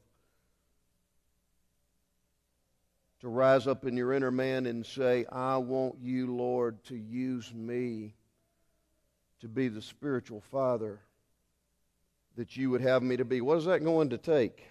to 3.20 3.28
rise 3.28 3.66
up 3.66 3.84
in 3.84 3.96
your 3.96 4.12
inner 4.12 4.30
man 4.30 4.66
and 4.66 4.84
say, 4.84 5.26
I 5.30 5.58
want 5.58 5.96
you, 6.00 6.34
Lord, 6.34 6.82
to 6.84 6.96
use 6.96 7.52
me 7.52 8.14
to 9.40 9.48
be 9.48 9.68
the 9.68 9.82
spiritual 9.82 10.40
father 10.40 11.00
that 12.36 12.56
you 12.56 12.70
would 12.70 12.80
have 12.80 13.02
me 13.02 13.16
to 13.16 13.24
be. 13.24 13.40
What 13.40 13.58
is 13.58 13.66
that 13.66 13.84
going 13.84 14.10
to 14.10 14.18
take? 14.18 14.64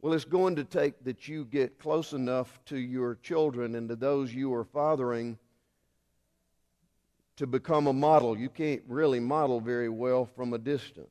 Well, 0.00 0.12
it's 0.12 0.24
going 0.24 0.56
to 0.56 0.64
take 0.64 1.04
that 1.04 1.28
you 1.28 1.44
get 1.44 1.78
close 1.78 2.12
enough 2.12 2.60
to 2.66 2.76
your 2.76 3.14
children 3.22 3.74
and 3.74 3.88
to 3.88 3.96
those 3.96 4.34
you 4.34 4.52
are 4.52 4.64
fathering 4.64 5.38
to 7.36 7.46
become 7.46 7.86
a 7.86 7.92
model. 7.92 8.38
You 8.38 8.48
can't 8.48 8.82
really 8.86 9.20
model 9.20 9.60
very 9.60 9.88
well 9.88 10.24
from 10.24 10.52
a 10.52 10.58
distance. 10.58 11.08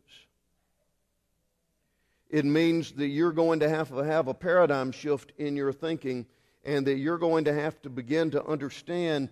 It 2.29 2.45
means 2.45 2.93
that 2.93 3.07
you're 3.07 3.31
going 3.31 3.59
to 3.59 3.69
have 3.69 3.89
to 3.89 3.97
have 3.97 4.27
a 4.27 4.33
paradigm 4.33 4.91
shift 4.91 5.33
in 5.37 5.55
your 5.55 5.71
thinking 5.71 6.25
and 6.65 6.87
that 6.87 6.97
you're 6.97 7.17
going 7.17 7.45
to 7.45 7.53
have 7.53 7.81
to 7.83 7.89
begin 7.89 8.31
to 8.31 8.43
understand 8.45 9.29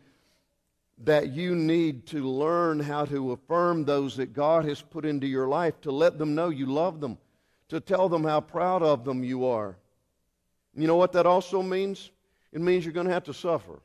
that 1.04 1.30
you 1.30 1.56
need 1.56 2.06
to 2.08 2.30
learn 2.30 2.80
how 2.80 3.06
to 3.06 3.32
affirm 3.32 3.86
those 3.86 4.18
that 4.18 4.34
God 4.34 4.66
has 4.66 4.82
put 4.82 5.06
into 5.06 5.26
your 5.26 5.48
life, 5.48 5.82
to 5.82 5.92
let 5.92 6.20
them 6.20 6.36
know 6.36 6.50
you 6.50 6.68
love 6.68 7.00
them, 7.00 7.18
to 7.70 7.80
tell 7.80 8.08
them 8.08 8.24
how 8.24 8.42
proud 8.42 8.84
of 8.84 9.04
them 9.04 9.24
you 9.24 9.46
are. 9.46 9.76
You 10.76 10.88
know 10.88 10.96
what 10.96 11.14
that 11.14 11.26
also 11.26 11.64
means? 11.64 12.12
It 12.52 12.62
means 12.62 12.86
you're 12.86 12.94
going 12.94 13.08
to 13.08 13.14
have 13.14 13.24
to 13.24 13.34
suffer. 13.34 13.82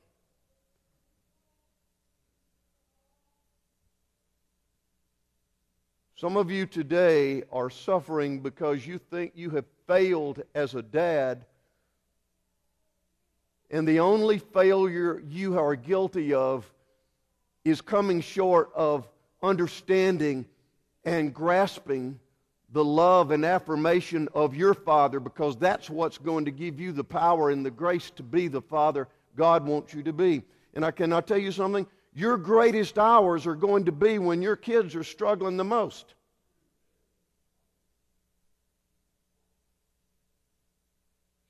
Some 6.18 6.38
of 6.38 6.50
you 6.50 6.64
today 6.64 7.42
are 7.52 7.68
suffering 7.68 8.40
because 8.40 8.86
you 8.86 8.96
think 8.96 9.32
you 9.34 9.50
have 9.50 9.66
failed 9.86 10.42
as 10.54 10.74
a 10.74 10.80
dad, 10.80 11.44
and 13.70 13.86
the 13.86 14.00
only 14.00 14.38
failure 14.38 15.22
you 15.28 15.58
are 15.58 15.76
guilty 15.76 16.32
of 16.32 16.72
is 17.66 17.82
coming 17.82 18.22
short 18.22 18.70
of 18.74 19.06
understanding 19.42 20.46
and 21.04 21.34
grasping 21.34 22.18
the 22.72 22.84
love 22.84 23.30
and 23.30 23.44
affirmation 23.44 24.26
of 24.32 24.56
your 24.56 24.72
Father 24.72 25.20
because 25.20 25.54
that's 25.58 25.90
what's 25.90 26.16
going 26.16 26.46
to 26.46 26.50
give 26.50 26.80
you 26.80 26.92
the 26.92 27.04
power 27.04 27.50
and 27.50 27.64
the 27.64 27.70
grace 27.70 28.10
to 28.12 28.22
be 28.22 28.48
the 28.48 28.62
Father 28.62 29.06
God 29.36 29.66
wants 29.66 29.92
you 29.92 30.02
to 30.04 30.14
be. 30.14 30.42
And 30.72 30.82
I 30.82 30.92
cannot 30.92 31.26
tell 31.26 31.36
you 31.36 31.52
something? 31.52 31.86
Your 32.16 32.38
greatest 32.38 32.98
hours 32.98 33.46
are 33.46 33.54
going 33.54 33.84
to 33.84 33.92
be 33.92 34.18
when 34.18 34.40
your 34.40 34.56
kids 34.56 34.96
are 34.96 35.04
struggling 35.04 35.58
the 35.58 35.64
most. 35.64 36.14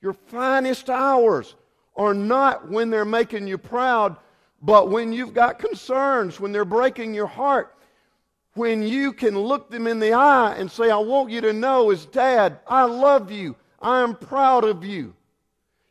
Your 0.02 0.12
finest 0.12 0.90
hours 0.90 1.54
are 1.94 2.14
not 2.14 2.68
when 2.68 2.90
they're 2.90 3.04
making 3.04 3.46
you 3.46 3.58
proud, 3.58 4.16
but 4.60 4.90
when 4.90 5.12
you've 5.12 5.34
got 5.34 5.60
concerns, 5.60 6.40
when 6.40 6.50
they're 6.50 6.64
breaking 6.64 7.14
your 7.14 7.28
heart, 7.28 7.76
when 8.54 8.82
you 8.82 9.12
can 9.12 9.38
look 9.38 9.70
them 9.70 9.86
in 9.86 10.00
the 10.00 10.14
eye 10.14 10.56
and 10.56 10.68
say, 10.68 10.90
I 10.90 10.96
want 10.96 11.30
you 11.30 11.40
to 11.42 11.52
know, 11.52 11.92
as 11.92 12.06
dad, 12.06 12.58
I 12.66 12.82
love 12.82 13.30
you. 13.30 13.54
I 13.80 14.02
am 14.02 14.16
proud 14.16 14.64
of 14.64 14.84
you. 14.84 15.14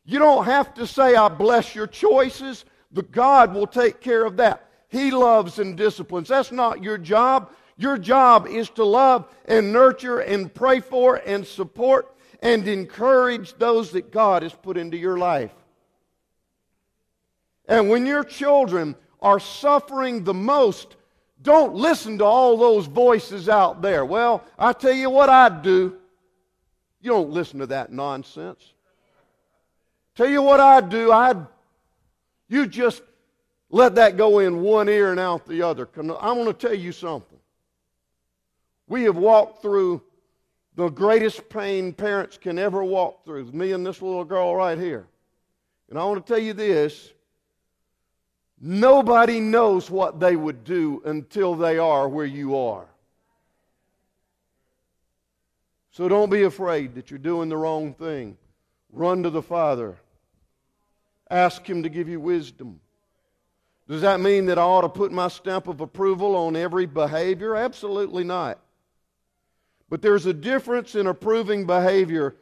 You 0.03 0.19
don't 0.19 0.43
have 0.43 0.73
to 0.73 0.85
say, 0.85 1.15
I 1.15 1.29
bless 1.29 1.73
your 1.73 1.87
choices. 1.87 2.65
The 2.91 3.03
God 3.03 3.53
will 3.53 3.67
take 3.67 4.01
care 4.01 4.25
of 4.25 4.35
that. 4.37 4.64
He 4.89 5.11
loves 5.11 5.59
and 5.59 5.75
disciplines. 5.75 6.27
That's 6.27 6.51
not 6.51 6.83
your 6.83 6.97
job. 6.97 7.51
Your 7.77 7.97
job 7.97 8.47
is 8.47 8.69
to 8.71 8.85
love 8.85 9.27
and 9.45 9.73
nurture 9.73 10.19
and 10.19 10.53
pray 10.53 10.79
for 10.79 11.15
and 11.17 11.45
support 11.45 12.15
and 12.41 12.67
encourage 12.67 13.53
those 13.55 13.91
that 13.91 14.11
God 14.11 14.43
has 14.43 14.53
put 14.53 14.77
into 14.77 14.97
your 14.97 15.17
life. 15.17 15.51
And 17.67 17.89
when 17.89 18.05
your 18.05 18.23
children 18.23 18.95
are 19.21 19.39
suffering 19.39 20.23
the 20.23 20.33
most, 20.33 20.95
don't 21.41 21.73
listen 21.73 22.19
to 22.19 22.25
all 22.25 22.57
those 22.57 22.85
voices 22.85 23.49
out 23.49 23.81
there. 23.81 24.05
Well, 24.05 24.43
I 24.57 24.73
tell 24.73 24.93
you 24.93 25.09
what 25.09 25.29
I'd 25.29 25.61
do. 25.61 25.97
You 27.01 27.11
don't 27.11 27.31
listen 27.31 27.59
to 27.59 27.67
that 27.67 27.91
nonsense. 27.91 28.73
Tell 30.15 30.29
you 30.29 30.41
what 30.41 30.59
I'd 30.59 30.89
do. 30.89 31.11
I'd 31.11 31.45
you 32.47 32.67
just 32.67 33.01
let 33.69 33.95
that 33.95 34.17
go 34.17 34.39
in 34.39 34.61
one 34.61 34.89
ear 34.89 35.11
and 35.11 35.19
out 35.19 35.47
the 35.47 35.61
other. 35.61 35.87
I 35.97 36.31
want 36.31 36.47
to 36.47 36.67
tell 36.67 36.75
you 36.75 36.91
something. 36.91 37.39
We 38.87 39.03
have 39.03 39.17
walked 39.17 39.61
through 39.61 40.01
the 40.75 40.89
greatest 40.89 41.49
pain 41.49 41.93
parents 41.93 42.37
can 42.37 42.59
ever 42.59 42.83
walk 42.83 43.25
through. 43.25 43.51
Me 43.51 43.71
and 43.71 43.85
this 43.85 44.01
little 44.01 44.25
girl 44.25 44.55
right 44.55 44.77
here. 44.77 45.07
And 45.89 45.97
I 45.97 46.03
want 46.05 46.25
to 46.25 46.33
tell 46.33 46.41
you 46.41 46.53
this 46.53 47.11
nobody 48.59 49.39
knows 49.39 49.89
what 49.89 50.19
they 50.19 50.35
would 50.35 50.63
do 50.63 51.01
until 51.05 51.55
they 51.55 51.77
are 51.77 52.07
where 52.07 52.25
you 52.25 52.57
are. 52.57 52.87
So 55.91 56.09
don't 56.09 56.29
be 56.29 56.43
afraid 56.43 56.95
that 56.95 57.09
you're 57.09 57.19
doing 57.19 57.47
the 57.47 57.57
wrong 57.57 57.93
thing. 57.93 58.37
Run 58.91 59.23
to 59.23 59.29
the 59.29 59.41
Father. 59.41 59.97
Ask 61.29 61.65
Him 61.67 61.83
to 61.83 61.89
give 61.89 62.09
you 62.09 62.19
wisdom. 62.19 62.81
Does 63.87 64.01
that 64.01 64.19
mean 64.19 64.47
that 64.47 64.57
I 64.57 64.63
ought 64.63 64.81
to 64.81 64.89
put 64.89 65.11
my 65.11 65.27
stamp 65.27 65.67
of 65.67 65.79
approval 65.79 66.35
on 66.35 66.55
every 66.55 66.85
behavior? 66.85 67.55
Absolutely 67.55 68.23
not. 68.23 68.59
But 69.89 70.01
there's 70.01 70.25
a 70.25 70.33
difference 70.33 70.95
in 70.95 71.05
approving 71.05 71.65
behavior 71.65 72.35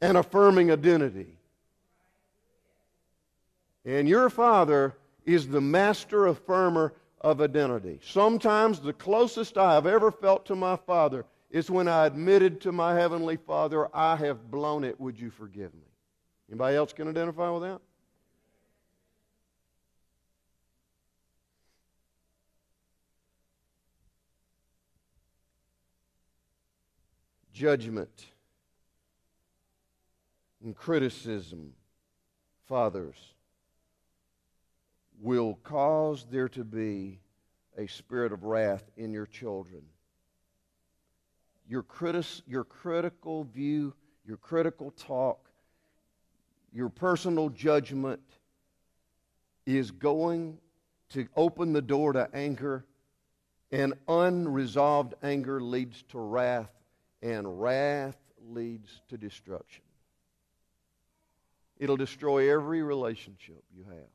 and 0.00 0.16
affirming 0.16 0.70
identity. 0.70 1.38
And 3.84 4.08
your 4.08 4.30
father 4.30 4.96
is 5.24 5.48
the 5.48 5.60
master 5.60 6.26
affirmer 6.28 6.92
of 7.20 7.40
identity. 7.40 7.98
Sometimes 8.04 8.78
the 8.78 8.92
closest 8.92 9.58
I 9.58 9.74
have 9.74 9.86
ever 9.86 10.12
felt 10.12 10.46
to 10.46 10.54
my 10.54 10.76
father 10.76 11.24
is 11.50 11.70
when 11.70 11.88
I 11.88 12.06
admitted 12.06 12.60
to 12.60 12.72
my 12.72 12.94
heavenly 12.94 13.36
father, 13.36 13.88
I 13.94 14.16
have 14.16 14.50
blown 14.50 14.84
it, 14.84 15.00
would 15.00 15.18
you 15.18 15.30
forgive 15.30 15.74
me? 15.74 15.86
Anybody 16.48 16.76
else 16.76 16.92
can 16.92 17.08
identify 17.08 17.50
with 17.50 17.62
that? 17.62 17.80
Judgment 27.56 28.26
and 30.62 30.76
criticism, 30.76 31.72
fathers, 32.68 33.16
will 35.22 35.54
cause 35.64 36.26
there 36.30 36.50
to 36.50 36.64
be 36.64 37.18
a 37.78 37.86
spirit 37.86 38.30
of 38.30 38.44
wrath 38.44 38.84
in 38.98 39.10
your 39.10 39.24
children. 39.24 39.80
Your, 41.66 41.82
critis- 41.82 42.42
your 42.46 42.64
critical 42.64 43.44
view, 43.44 43.94
your 44.26 44.36
critical 44.36 44.90
talk, 44.90 45.48
your 46.74 46.90
personal 46.90 47.48
judgment 47.48 48.20
is 49.64 49.90
going 49.90 50.58
to 51.08 51.26
open 51.34 51.72
the 51.72 51.80
door 51.80 52.12
to 52.12 52.28
anger, 52.34 52.84
and 53.72 53.94
unresolved 54.08 55.14
anger 55.22 55.58
leads 55.58 56.02
to 56.10 56.18
wrath 56.18 56.70
and 57.26 57.60
wrath 57.60 58.16
leads 58.50 59.00
to 59.08 59.18
destruction. 59.18 59.82
It'll 61.76 61.96
destroy 61.96 62.52
every 62.54 62.84
relationship 62.84 63.64
you 63.76 63.84
have. 63.84 64.08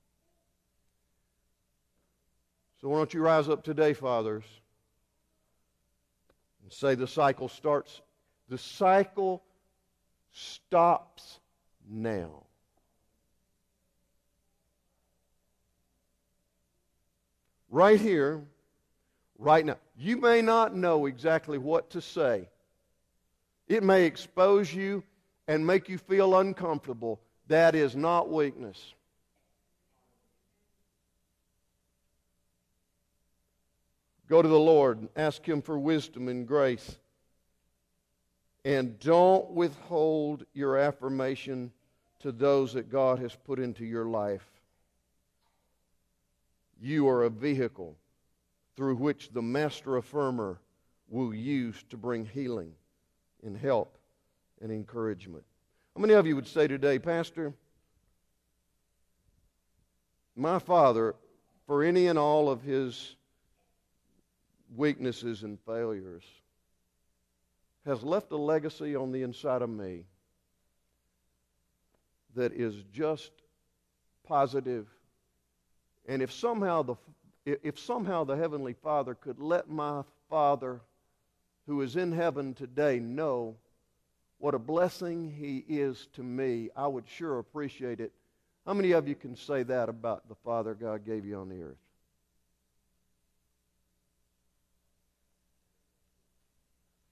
So 2.79 2.87
why 2.87 2.97
don't 2.97 3.13
you 3.13 3.21
rise 3.21 3.49
up 3.49 3.63
today, 3.63 3.93
fathers, 3.93 4.45
and 6.63 6.71
say 6.71 6.95
the 6.95 7.05
cycle 7.05 7.49
starts. 7.49 8.01
The 8.47 8.57
cycle 8.57 9.43
stops 10.31 11.39
now. 11.89 12.45
Right 17.69 17.99
here, 17.99 18.41
right 19.37 19.65
now. 19.65 19.77
You 19.97 20.15
may 20.15 20.41
not 20.41 20.73
know 20.75 21.07
exactly 21.07 21.57
what 21.57 21.89
to 21.89 22.01
say 22.01 22.47
it 23.67 23.83
may 23.83 24.05
expose 24.05 24.73
you 24.73 25.03
and 25.47 25.65
make 25.65 25.89
you 25.89 25.97
feel 25.97 26.37
uncomfortable. 26.37 27.19
That 27.47 27.75
is 27.75 27.95
not 27.95 28.29
weakness. 28.29 28.93
Go 34.27 34.41
to 34.41 34.47
the 34.47 34.59
Lord 34.59 34.99
and 34.99 35.09
ask 35.15 35.45
Him 35.45 35.61
for 35.61 35.77
wisdom 35.77 36.29
and 36.29 36.47
grace. 36.47 36.97
And 38.63 38.97
don't 38.99 39.51
withhold 39.51 40.45
your 40.53 40.77
affirmation 40.77 41.71
to 42.19 42.31
those 42.31 42.73
that 42.73 42.89
God 42.89 43.19
has 43.19 43.35
put 43.35 43.59
into 43.59 43.83
your 43.83 44.05
life. 44.05 44.45
You 46.79 47.09
are 47.09 47.23
a 47.23 47.29
vehicle 47.29 47.97
through 48.75 48.95
which 48.95 49.31
the 49.33 49.41
master 49.41 49.99
affirmer 49.99 50.57
will 51.09 51.33
use 51.33 51.83
to 51.89 51.97
bring 51.97 52.25
healing 52.25 52.73
and 53.43 53.57
help 53.57 53.97
and 54.61 54.71
encouragement. 54.71 55.43
How 55.95 56.01
many 56.01 56.13
of 56.13 56.25
you 56.25 56.35
would 56.35 56.47
say 56.47 56.67
today, 56.67 56.99
Pastor, 56.99 57.53
my 60.35 60.59
father, 60.59 61.15
for 61.67 61.83
any 61.83 62.07
and 62.07 62.17
all 62.17 62.49
of 62.49 62.61
his 62.61 63.15
weaknesses 64.75 65.43
and 65.43 65.59
failures, 65.65 66.23
has 67.85 68.03
left 68.03 68.31
a 68.31 68.37
legacy 68.37 68.95
on 68.95 69.11
the 69.11 69.23
inside 69.23 69.61
of 69.61 69.69
me 69.69 70.05
that 72.35 72.53
is 72.53 72.75
just 72.93 73.31
positive. 74.23 74.87
And 76.07 76.21
if 76.21 76.31
somehow 76.31 76.83
the 76.83 76.95
if 77.43 77.79
somehow 77.79 78.23
the 78.23 78.35
heavenly 78.35 78.73
Father 78.73 79.15
could 79.15 79.39
let 79.39 79.67
my 79.67 80.03
Father 80.29 80.79
who 81.71 81.81
is 81.83 81.95
in 81.95 82.11
heaven 82.11 82.53
today 82.53 82.99
know 82.99 83.55
what 84.39 84.53
a 84.53 84.59
blessing 84.59 85.31
he 85.31 85.63
is 85.69 86.09
to 86.11 86.21
me, 86.21 86.69
I 86.75 86.85
would 86.85 87.07
sure 87.07 87.39
appreciate 87.39 88.01
it. 88.01 88.11
How 88.65 88.73
many 88.73 88.91
of 88.91 89.07
you 89.07 89.15
can 89.15 89.37
say 89.37 89.63
that 89.63 89.87
about 89.87 90.27
the 90.27 90.35
Father 90.43 90.73
God 90.73 91.05
gave 91.05 91.25
you 91.25 91.39
on 91.39 91.47
the 91.47 91.61
earth? 91.61 91.77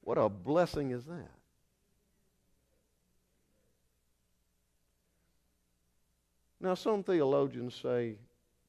What 0.01 0.17
a 0.17 0.27
blessing 0.27 0.91
is 0.91 1.05
that? 1.05 1.31
Now, 6.59 6.73
some 6.73 7.01
theologians 7.01 7.75
say 7.81 8.15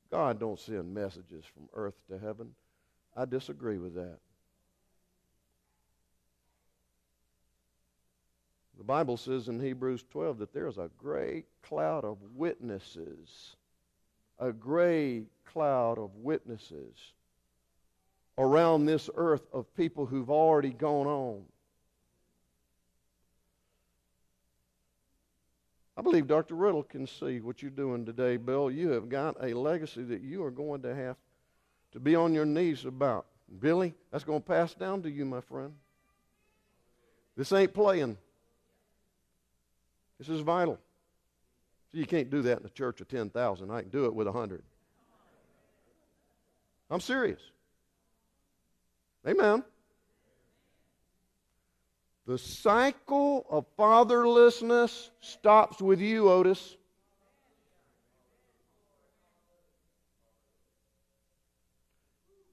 God 0.09 0.39
don't 0.39 0.61
send 0.61 0.95
messages 0.95 1.45
from 1.53 1.69
earth 1.75 1.97
to 2.09 2.17
heaven. 2.17 2.55
I 3.17 3.25
disagree 3.25 3.79
with 3.79 3.97
that. 3.97 4.19
The 8.81 8.85
Bible 8.85 9.19
says 9.19 9.49
in 9.49 9.61
Hebrews 9.61 10.07
12 10.11 10.39
that 10.39 10.55
there's 10.55 10.79
a 10.79 10.89
great 10.97 11.45
cloud 11.63 12.03
of 12.03 12.17
witnesses, 12.35 13.55
a 14.39 14.53
great 14.55 15.27
cloud 15.45 15.99
of 15.99 16.17
witnesses 16.17 16.97
around 18.39 18.87
this 18.87 19.11
earth 19.17 19.47
of 19.53 19.77
people 19.77 20.07
who've 20.07 20.31
already 20.31 20.71
gone 20.71 21.07
on. 21.07 21.43
I 25.95 26.01
believe 26.01 26.27
Dr. 26.27 26.55
Riddle 26.55 26.83
can 26.83 27.07
see 27.07 27.41
what 27.41 27.61
you're 27.61 27.71
doing 27.71 28.07
today, 28.07 28.39
Bill. 28.39 28.71
You 28.71 28.93
have 28.93 29.11
got 29.11 29.37
a 29.45 29.53
legacy 29.53 30.05
that 30.05 30.23
you 30.23 30.43
are 30.43 30.51
going 30.51 30.81
to 30.85 30.95
have 30.95 31.19
to 31.93 32.01
be 32.01 32.17
on 32.17 32.33
your 32.33 32.47
knees 32.47 32.87
about. 32.87 33.27
Billy, 33.59 33.93
that's 34.11 34.25
going 34.25 34.41
to 34.41 34.49
pass 34.49 34.73
down 34.73 35.03
to 35.03 35.11
you, 35.11 35.27
my 35.27 35.43
friend. 35.43 35.75
This 37.37 37.53
ain't 37.53 37.75
playing. 37.75 38.17
This 40.21 40.29
is 40.29 40.43
vital. 40.43 40.79
So 41.91 41.99
you 41.99 42.05
can't 42.05 42.29
do 42.29 42.43
that 42.43 42.61
in 42.61 42.67
a 42.67 42.69
church 42.69 43.01
of 43.01 43.09
10,000. 43.09 43.71
I 43.71 43.81
can 43.81 43.89
do 43.89 44.05
it 44.05 44.15
with 44.15 44.27
100. 44.27 44.63
I'm 46.91 47.01
serious. 47.01 47.41
Amen. 49.27 49.65
The 52.27 52.37
cycle 52.37 53.47
of 53.49 53.65
fatherlessness 53.79 55.09
stops 55.23 55.81
with 55.81 56.01
you, 56.01 56.29
Otis. 56.29 56.77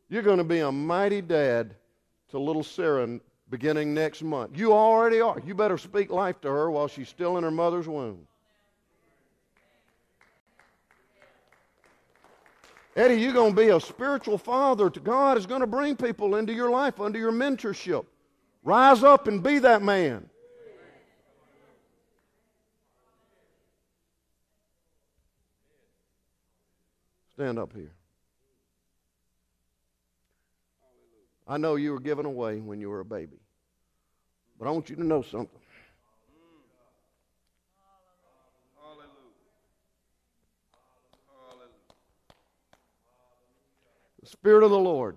You're 0.08 0.23
going 0.23 0.38
to 0.38 0.45
be 0.45 0.60
a 0.60 0.71
mighty 0.71 1.21
dad 1.21 1.75
to 2.30 2.39
little 2.39 2.63
Sarah 2.63 3.19
beginning 3.49 3.93
next 3.93 4.21
month. 4.21 4.57
You 4.57 4.73
already 4.73 5.21
are. 5.21 5.39
You 5.45 5.55
better 5.55 5.77
speak 5.77 6.12
life 6.12 6.41
to 6.41 6.49
her 6.49 6.69
while 6.69 6.88
she's 6.88 7.10
still 7.10 7.38
in 7.38 7.43
her 7.43 7.51
mother's 7.51 7.88
womb. 7.88 8.27
Eddie, 12.95 13.15
you're 13.15 13.33
going 13.33 13.55
to 13.55 13.62
be 13.62 13.69
a 13.69 13.79
spiritual 13.79 14.39
father 14.39 14.89
to 14.89 14.99
God 14.99 15.38
is 15.38 15.45
going 15.45 15.62
to 15.62 15.67
bring 15.67 15.95
people 15.95 16.36
into 16.36 16.51
your 16.51 16.71
life 16.71 16.99
under 16.99 17.19
your 17.19 17.31
mentorship. 17.31 18.05
Rise 18.63 19.03
up 19.03 19.27
and 19.27 19.43
be 19.43 19.60
that 19.60 19.83
man. 19.83 20.27
Stand 27.36 27.60
up 27.60 27.71
here. 27.71 27.96
I 31.47 31.57
know 31.57 31.75
you 31.75 31.91
were 31.91 31.99
given 31.99 32.25
away 32.25 32.60
when 32.60 32.81
you 32.81 32.89
were 32.89 32.99
a 32.99 33.05
baby, 33.05 33.38
but 34.60 34.67
I 34.67 34.71
want 34.71 34.89
you 34.89 34.95
to 34.97 35.03
know 35.03 35.21
something. 35.21 35.60
The 44.21 44.31
Spirit 44.31 44.63
of 44.63 44.71
the 44.71 44.77
Lord 44.77 45.15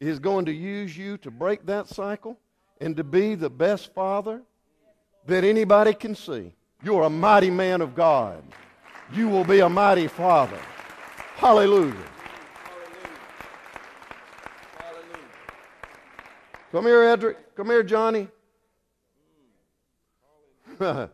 is 0.00 0.18
going 0.18 0.46
to 0.46 0.52
use 0.52 0.96
you 0.96 1.16
to 1.18 1.30
break 1.30 1.66
that 1.66 1.86
cycle 1.86 2.36
and 2.80 2.96
to 2.96 3.04
be 3.04 3.36
the 3.36 3.50
best 3.50 3.94
father 3.94 4.42
that 5.26 5.44
anybody 5.44 5.94
can 5.94 6.16
see. 6.16 6.52
You're 6.82 7.02
a 7.02 7.10
mighty 7.10 7.50
man 7.50 7.80
of 7.80 7.94
God. 7.94 8.42
You 9.12 9.28
will 9.28 9.44
be 9.44 9.60
a 9.60 9.68
mighty 9.68 10.08
father. 10.08 10.58
Hallelujah. 11.36 11.94
Come 16.72 16.84
here, 16.84 17.02
Edric. 17.02 17.56
Come 17.56 17.66
here, 17.66 17.82
Johnny. 17.82 18.28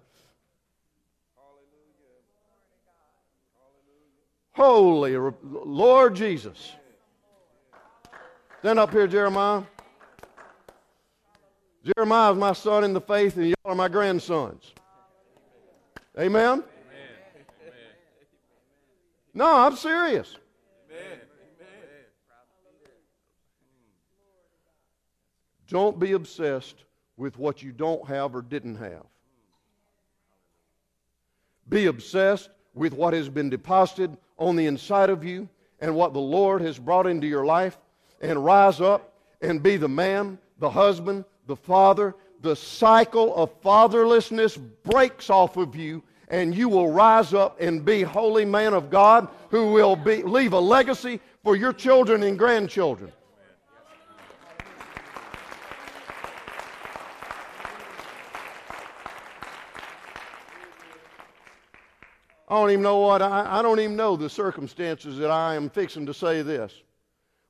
Holy 4.53 5.17
Lord 5.43 6.15
Jesus. 6.15 6.73
Stand 8.61 8.79
up 8.79 8.91
here, 8.91 9.07
Jeremiah. 9.07 9.63
Jeremiah 11.85 12.33
is 12.33 12.39
my 12.39 12.53
son 12.53 12.85
in 12.85 12.93
the 12.93 13.01
faith, 13.01 13.37
and 13.37 13.47
y'all 13.47 13.57
are 13.65 13.75
my 13.75 13.89
grandsons. 13.89 14.75
Amen? 16.19 16.63
Amen. 16.63 16.65
No, 19.33 19.57
I'm 19.57 19.77
serious. 19.77 20.37
Don't 25.69 25.99
be 25.99 26.13
obsessed 26.13 26.85
with 27.17 27.39
what 27.39 27.63
you 27.63 27.73
don't 27.73 28.07
have 28.09 28.35
or 28.35 28.43
didn't 28.43 28.77
have. 28.77 29.05
Be 31.69 31.87
obsessed 31.87 32.51
with 32.75 32.93
what 32.93 33.15
has 33.15 33.29
been 33.29 33.51
deposited 33.51 34.17
on 34.39 34.55
the 34.57 34.67
inside 34.67 35.11
of 35.11 35.25
you 35.25 35.49
and 35.81 35.95
what 35.95 36.13
the 36.13 36.21
Lord 36.21 36.61
has 36.63 36.79
brought 36.79 37.07
into 37.07 37.27
your 37.27 37.45
life 37.45 37.79
and 38.21 38.45
rise 38.45 38.81
up 38.81 39.15
and 39.41 39.63
be 39.63 39.77
the 39.77 39.89
man, 39.89 40.39
the 40.59 40.71
husband, 40.71 41.25
the 41.47 41.57
father. 41.57 42.15
The 42.43 42.55
cycle 42.55 43.35
of 43.35 43.61
fatherlessness 43.63 44.61
breaks 44.85 45.31
off 45.31 45.57
of 45.57 45.75
you, 45.75 46.03
and 46.29 46.55
you 46.55 46.69
will 46.69 46.93
rise 46.93 47.33
up 47.35 47.61
and 47.61 47.85
be 47.85 48.03
holy 48.03 48.45
man 48.45 48.75
of 48.75 48.91
God 48.91 49.29
who 49.51 49.73
will 49.73 49.97
be, 49.97 50.23
leave 50.23 50.53
a 50.53 50.61
legacy 50.61 51.19
for 51.43 51.57
your 51.57 51.73
children 51.73 52.23
and 52.23 52.39
grandchildren. 52.39 53.11
I 62.49 62.55
don't 62.55 62.71
even 62.71 62.83
know 62.83 62.99
what, 62.99 63.23
I, 63.23 63.59
I 63.59 63.63
don't 63.63 63.81
even 63.81 63.97
know 63.97 64.17
the 64.17 64.31
circumstances 64.31 65.19
that 65.19 65.31
I 65.31 65.57
am 65.57 65.69
fixing 65.69 66.07
to 66.07 66.15
say 66.15 66.43
this. 66.43 66.73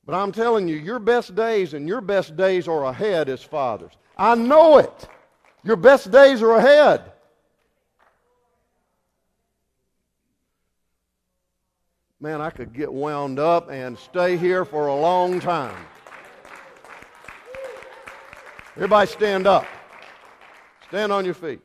But 0.07 0.15
I'm 0.15 0.33
telling 0.33 0.69
you, 0.69 0.77
your 0.77 0.99
best 0.99 1.35
days 1.35 1.75
and 1.75 1.89
your 1.89 2.01
best 2.01 2.37
days 2.37 2.69
are 2.69 2.85
ahead 2.85 3.29
as 3.29 3.43
fathers. 3.43 3.93
I 4.17 4.35
know 4.37 4.79
it. 4.79 5.09
Your 5.65 5.77
best 5.77 6.11
days 6.11 6.43
are 6.43 6.57
ahead. 6.57 7.13
Man, 12.21 12.41
I 12.41 12.51
could 12.51 12.73
get 12.73 12.91
wound 12.91 13.39
up 13.39 13.71
and 13.71 13.99
stay 13.99 14.37
here 14.37 14.65
for 14.65 14.87
a 14.87 14.95
long 14.95 15.41
time. 15.41 15.77
Everybody 18.77 19.11
stand 19.11 19.47
up. 19.47 19.67
Stand 20.89 21.13
on 21.13 21.25
your 21.25 21.35
feet. 21.35 21.61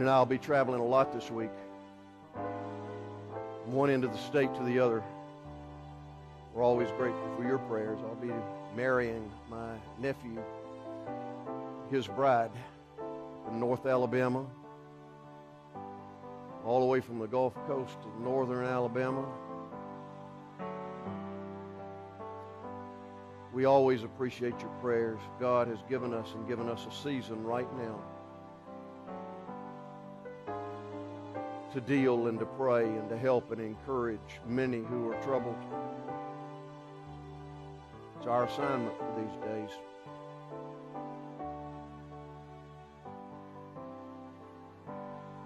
And 0.00 0.08
I 0.08 0.18
will 0.18 0.26
be 0.26 0.38
traveling 0.38 0.80
a 0.80 0.84
lot 0.84 1.12
this 1.12 1.30
week, 1.30 1.50
from 2.32 3.72
one 3.72 3.90
end 3.90 4.04
of 4.04 4.12
the 4.12 4.18
state 4.18 4.54
to 4.54 4.62
the 4.64 4.78
other. 4.78 5.02
We're 6.54 6.62
always 6.62 6.88
grateful 6.96 7.28
for 7.36 7.44
your 7.44 7.58
prayers. 7.58 7.98
I'll 8.02 8.14
be 8.14 8.32
marrying 8.76 9.30
my 9.50 9.74
nephew, 9.98 10.42
his 11.90 12.06
bride, 12.06 12.50
from 13.44 13.60
North 13.60 13.86
Alabama, 13.86 14.46
all 16.64 16.80
the 16.80 16.86
way 16.86 17.00
from 17.00 17.18
the 17.18 17.26
Gulf 17.26 17.54
Coast 17.66 17.94
to 18.02 18.22
northern 18.22 18.64
Alabama. 18.64 19.26
We 23.52 23.66
always 23.66 24.02
appreciate 24.02 24.58
your 24.60 24.70
prayers. 24.80 25.20
God 25.38 25.68
has 25.68 25.78
given 25.88 26.14
us 26.14 26.28
and 26.34 26.48
given 26.48 26.68
us 26.68 26.86
a 26.86 26.92
season 27.02 27.44
right 27.44 27.70
now 27.76 28.00
to 31.72 31.80
deal 31.80 32.26
and 32.26 32.38
to 32.38 32.44
pray 32.44 32.84
and 32.84 33.08
to 33.08 33.16
help 33.16 33.50
and 33.50 33.60
encourage 33.60 34.20
many 34.46 34.80
who 34.80 35.10
are 35.10 35.22
troubled. 35.22 35.56
It's 38.18 38.26
our 38.26 38.44
assignment 38.44 38.96
for 38.98 39.20
these 39.20 39.44
days. 39.44 39.70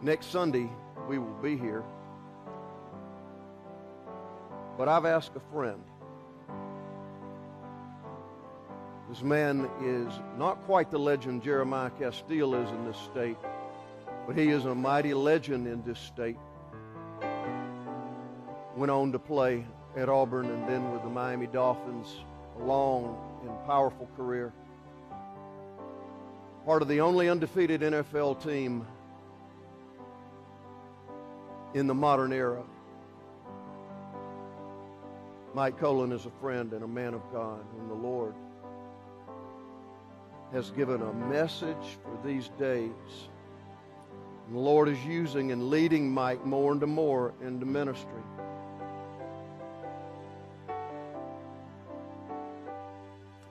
Next 0.03 0.27
Sunday, 0.27 0.69
we 1.09 1.19
will 1.19 1.39
be 1.43 1.57
here. 1.57 1.85
But 4.77 4.89
I've 4.89 5.07
asked 5.07 5.33
a 5.37 5.41
friend. 5.53 5.83
This 9.09 9.23
man 9.23 9.71
is 9.83 10.13
not 10.37 10.63
quite 10.65 10.91
the 10.91 10.99
legend 10.99 11.43
Jeremiah 11.43 11.91
Castille 11.91 12.55
is 12.57 12.71
in 12.71 12.85
this 12.85 12.99
state, 12.99 13.39
but 14.27 14.37
he 14.37 14.49
is 14.49 14.65
a 14.65 14.75
mighty 14.75 15.15
legend 15.15 15.67
in 15.67 15.83
this 15.85 15.99
state. 15.99 16.37
Went 18.77 18.91
on 18.91 19.13
to 19.13 19.19
play 19.19 19.65
at 19.97 20.09
Auburn 20.09 20.47
and 20.47 20.69
then 20.69 20.93
with 20.93 21.03
the 21.03 21.09
Miami 21.09 21.47
Dolphins, 21.47 22.09
a 22.61 22.65
long 22.65 23.17
and 23.47 23.67
powerful 23.67 24.09
career. 24.17 24.53
Part 26.65 26.83
of 26.83 26.89
the 26.89 27.01
only 27.01 27.29
undefeated 27.29 27.81
NFL 27.81 28.43
team 28.43 28.85
in 31.75 31.87
the 31.87 31.95
modern 31.95 32.33
era. 32.33 32.63
Mike 35.55 35.79
Kolen 35.79 36.13
is 36.13 36.27
a 36.27 36.31
friend 36.41 36.73
and 36.73 36.83
a 36.83 36.89
man 36.89 37.15
of 37.15 37.23
God 37.33 37.65
whom 37.73 37.89
the 37.89 37.95
Lord 37.95 38.35
has 40.53 40.71
given 40.71 41.01
a 41.01 41.13
message 41.13 41.99
for 42.03 42.19
these 42.27 42.49
days. 42.59 42.91
And 44.47 44.55
the 44.55 44.61
Lord 44.61 44.89
is 44.89 45.05
using 45.05 45.51
and 45.53 45.71
leading 45.71 46.11
Mike 46.11 46.45
more 46.47 46.73
and 46.73 46.81
more 46.87 47.35
into 47.45 47.67
ministry. 47.67 48.23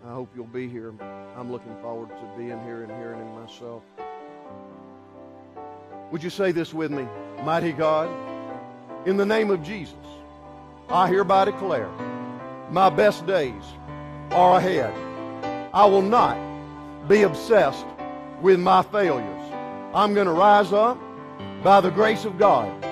I 0.06 0.12
hope 0.14 0.30
you'll 0.36 0.46
be 0.46 0.70
here. 0.70 0.94
I'm 1.38 1.52
looking 1.52 1.76
forward 1.82 2.10
to 2.10 2.34
being 2.38 2.62
here 2.64 2.84
and 2.84 2.92
hearing 2.94 3.20
him 3.20 3.36
myself. 3.36 3.84
Would 6.12 6.24
you 6.24 6.30
say 6.30 6.54
this 6.54 6.74
with 6.74 6.92
me? 6.92 7.06
Mighty 7.44 7.74
God, 7.74 8.10
in 9.06 9.18
the 9.18 9.26
name 9.26 9.52
of 9.52 9.62
Jesus, 9.64 9.96
I 10.88 11.10
hereby 11.10 11.46
declare 11.46 11.90
my 12.70 12.90
best 12.90 13.26
days 13.28 13.64
are 14.32 14.58
ahead. 14.58 14.94
I 15.74 15.86
will 15.86 16.02
not 16.02 16.38
be 17.10 17.24
obsessed 17.24 17.86
with 18.42 18.60
my 18.60 18.82
failures. 18.84 19.35
I'm 19.96 20.14
going 20.14 20.28
to 20.28 20.34
rise 20.34 20.74
up 20.74 21.00
by 21.64 21.80
the 21.80 21.90
grace 21.90 22.26
of 22.26 22.38
God 22.38 22.84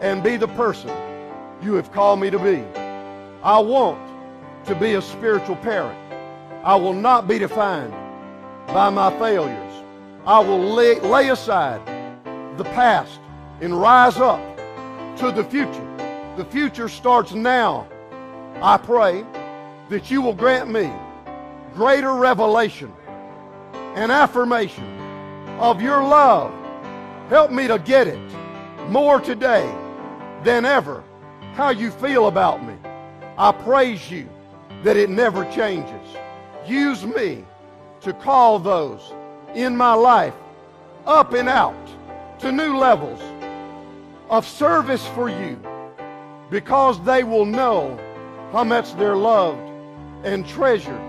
and 0.00 0.22
be 0.22 0.38
the 0.38 0.48
person 0.48 0.90
you 1.60 1.74
have 1.74 1.92
called 1.92 2.18
me 2.18 2.30
to 2.30 2.38
be. 2.38 2.64
I 3.42 3.58
want 3.58 4.00
to 4.64 4.74
be 4.74 4.94
a 4.94 5.02
spiritual 5.02 5.56
parent. 5.56 5.98
I 6.64 6.74
will 6.74 6.94
not 6.94 7.28
be 7.28 7.38
defined 7.38 7.92
by 8.68 8.88
my 8.88 9.10
failures. 9.18 9.84
I 10.24 10.38
will 10.38 10.58
lay, 10.58 10.98
lay 11.00 11.28
aside 11.28 11.86
the 12.56 12.64
past 12.64 13.20
and 13.60 13.78
rise 13.78 14.16
up 14.16 14.40
to 15.18 15.30
the 15.32 15.44
future. 15.44 16.34
The 16.38 16.46
future 16.46 16.88
starts 16.88 17.34
now. 17.34 17.86
I 18.62 18.78
pray 18.78 19.26
that 19.90 20.10
you 20.10 20.22
will 20.22 20.32
grant 20.32 20.70
me 20.70 20.90
greater 21.74 22.14
revelation 22.14 22.94
and 23.74 24.10
affirmation 24.10 24.95
of 25.58 25.80
your 25.80 26.02
love. 26.02 26.52
Help 27.28 27.50
me 27.50 27.66
to 27.66 27.78
get 27.78 28.06
it 28.06 28.20
more 28.88 29.20
today 29.20 29.66
than 30.44 30.64
ever 30.64 31.02
how 31.54 31.70
you 31.70 31.90
feel 31.90 32.28
about 32.28 32.64
me. 32.64 32.74
I 33.38 33.52
praise 33.52 34.10
you 34.10 34.28
that 34.84 34.96
it 34.96 35.10
never 35.10 35.44
changes. 35.50 36.16
Use 36.66 37.04
me 37.04 37.44
to 38.02 38.12
call 38.12 38.58
those 38.58 39.12
in 39.54 39.76
my 39.76 39.94
life 39.94 40.34
up 41.06 41.32
and 41.32 41.48
out 41.48 41.74
to 42.40 42.52
new 42.52 42.76
levels 42.76 43.20
of 44.28 44.46
service 44.46 45.06
for 45.08 45.28
you 45.28 45.58
because 46.50 47.02
they 47.04 47.24
will 47.24 47.46
know 47.46 47.98
how 48.52 48.64
much 48.64 48.94
they're 48.96 49.16
loved 49.16 49.60
and 50.24 50.46
treasured 50.46 51.00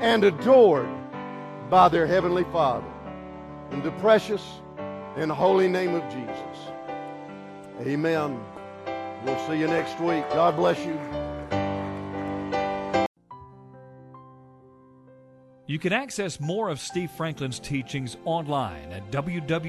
and 0.00 0.24
adored 0.24 0.88
by 1.68 1.88
their 1.88 2.06
Heavenly 2.06 2.44
Father. 2.44 2.86
In 3.72 3.82
the 3.82 3.90
precious 3.92 4.60
and 5.16 5.30
holy 5.30 5.68
name 5.68 5.94
of 5.94 6.02
Jesus. 6.12 6.72
Amen. 7.80 8.40
We'll 9.24 9.38
see 9.48 9.58
you 9.58 9.66
next 9.66 10.00
week. 10.00 10.28
God 10.30 10.56
bless 10.56 10.78
you. 10.84 10.98
You 15.66 15.78
can 15.78 15.92
access 15.92 16.40
more 16.40 16.70
of 16.70 16.80
Steve 16.80 17.10
Franklin's 17.10 17.58
teachings 17.60 18.16
online 18.24 18.90
at 18.90 19.10
www.sfmin.com. 19.10 19.68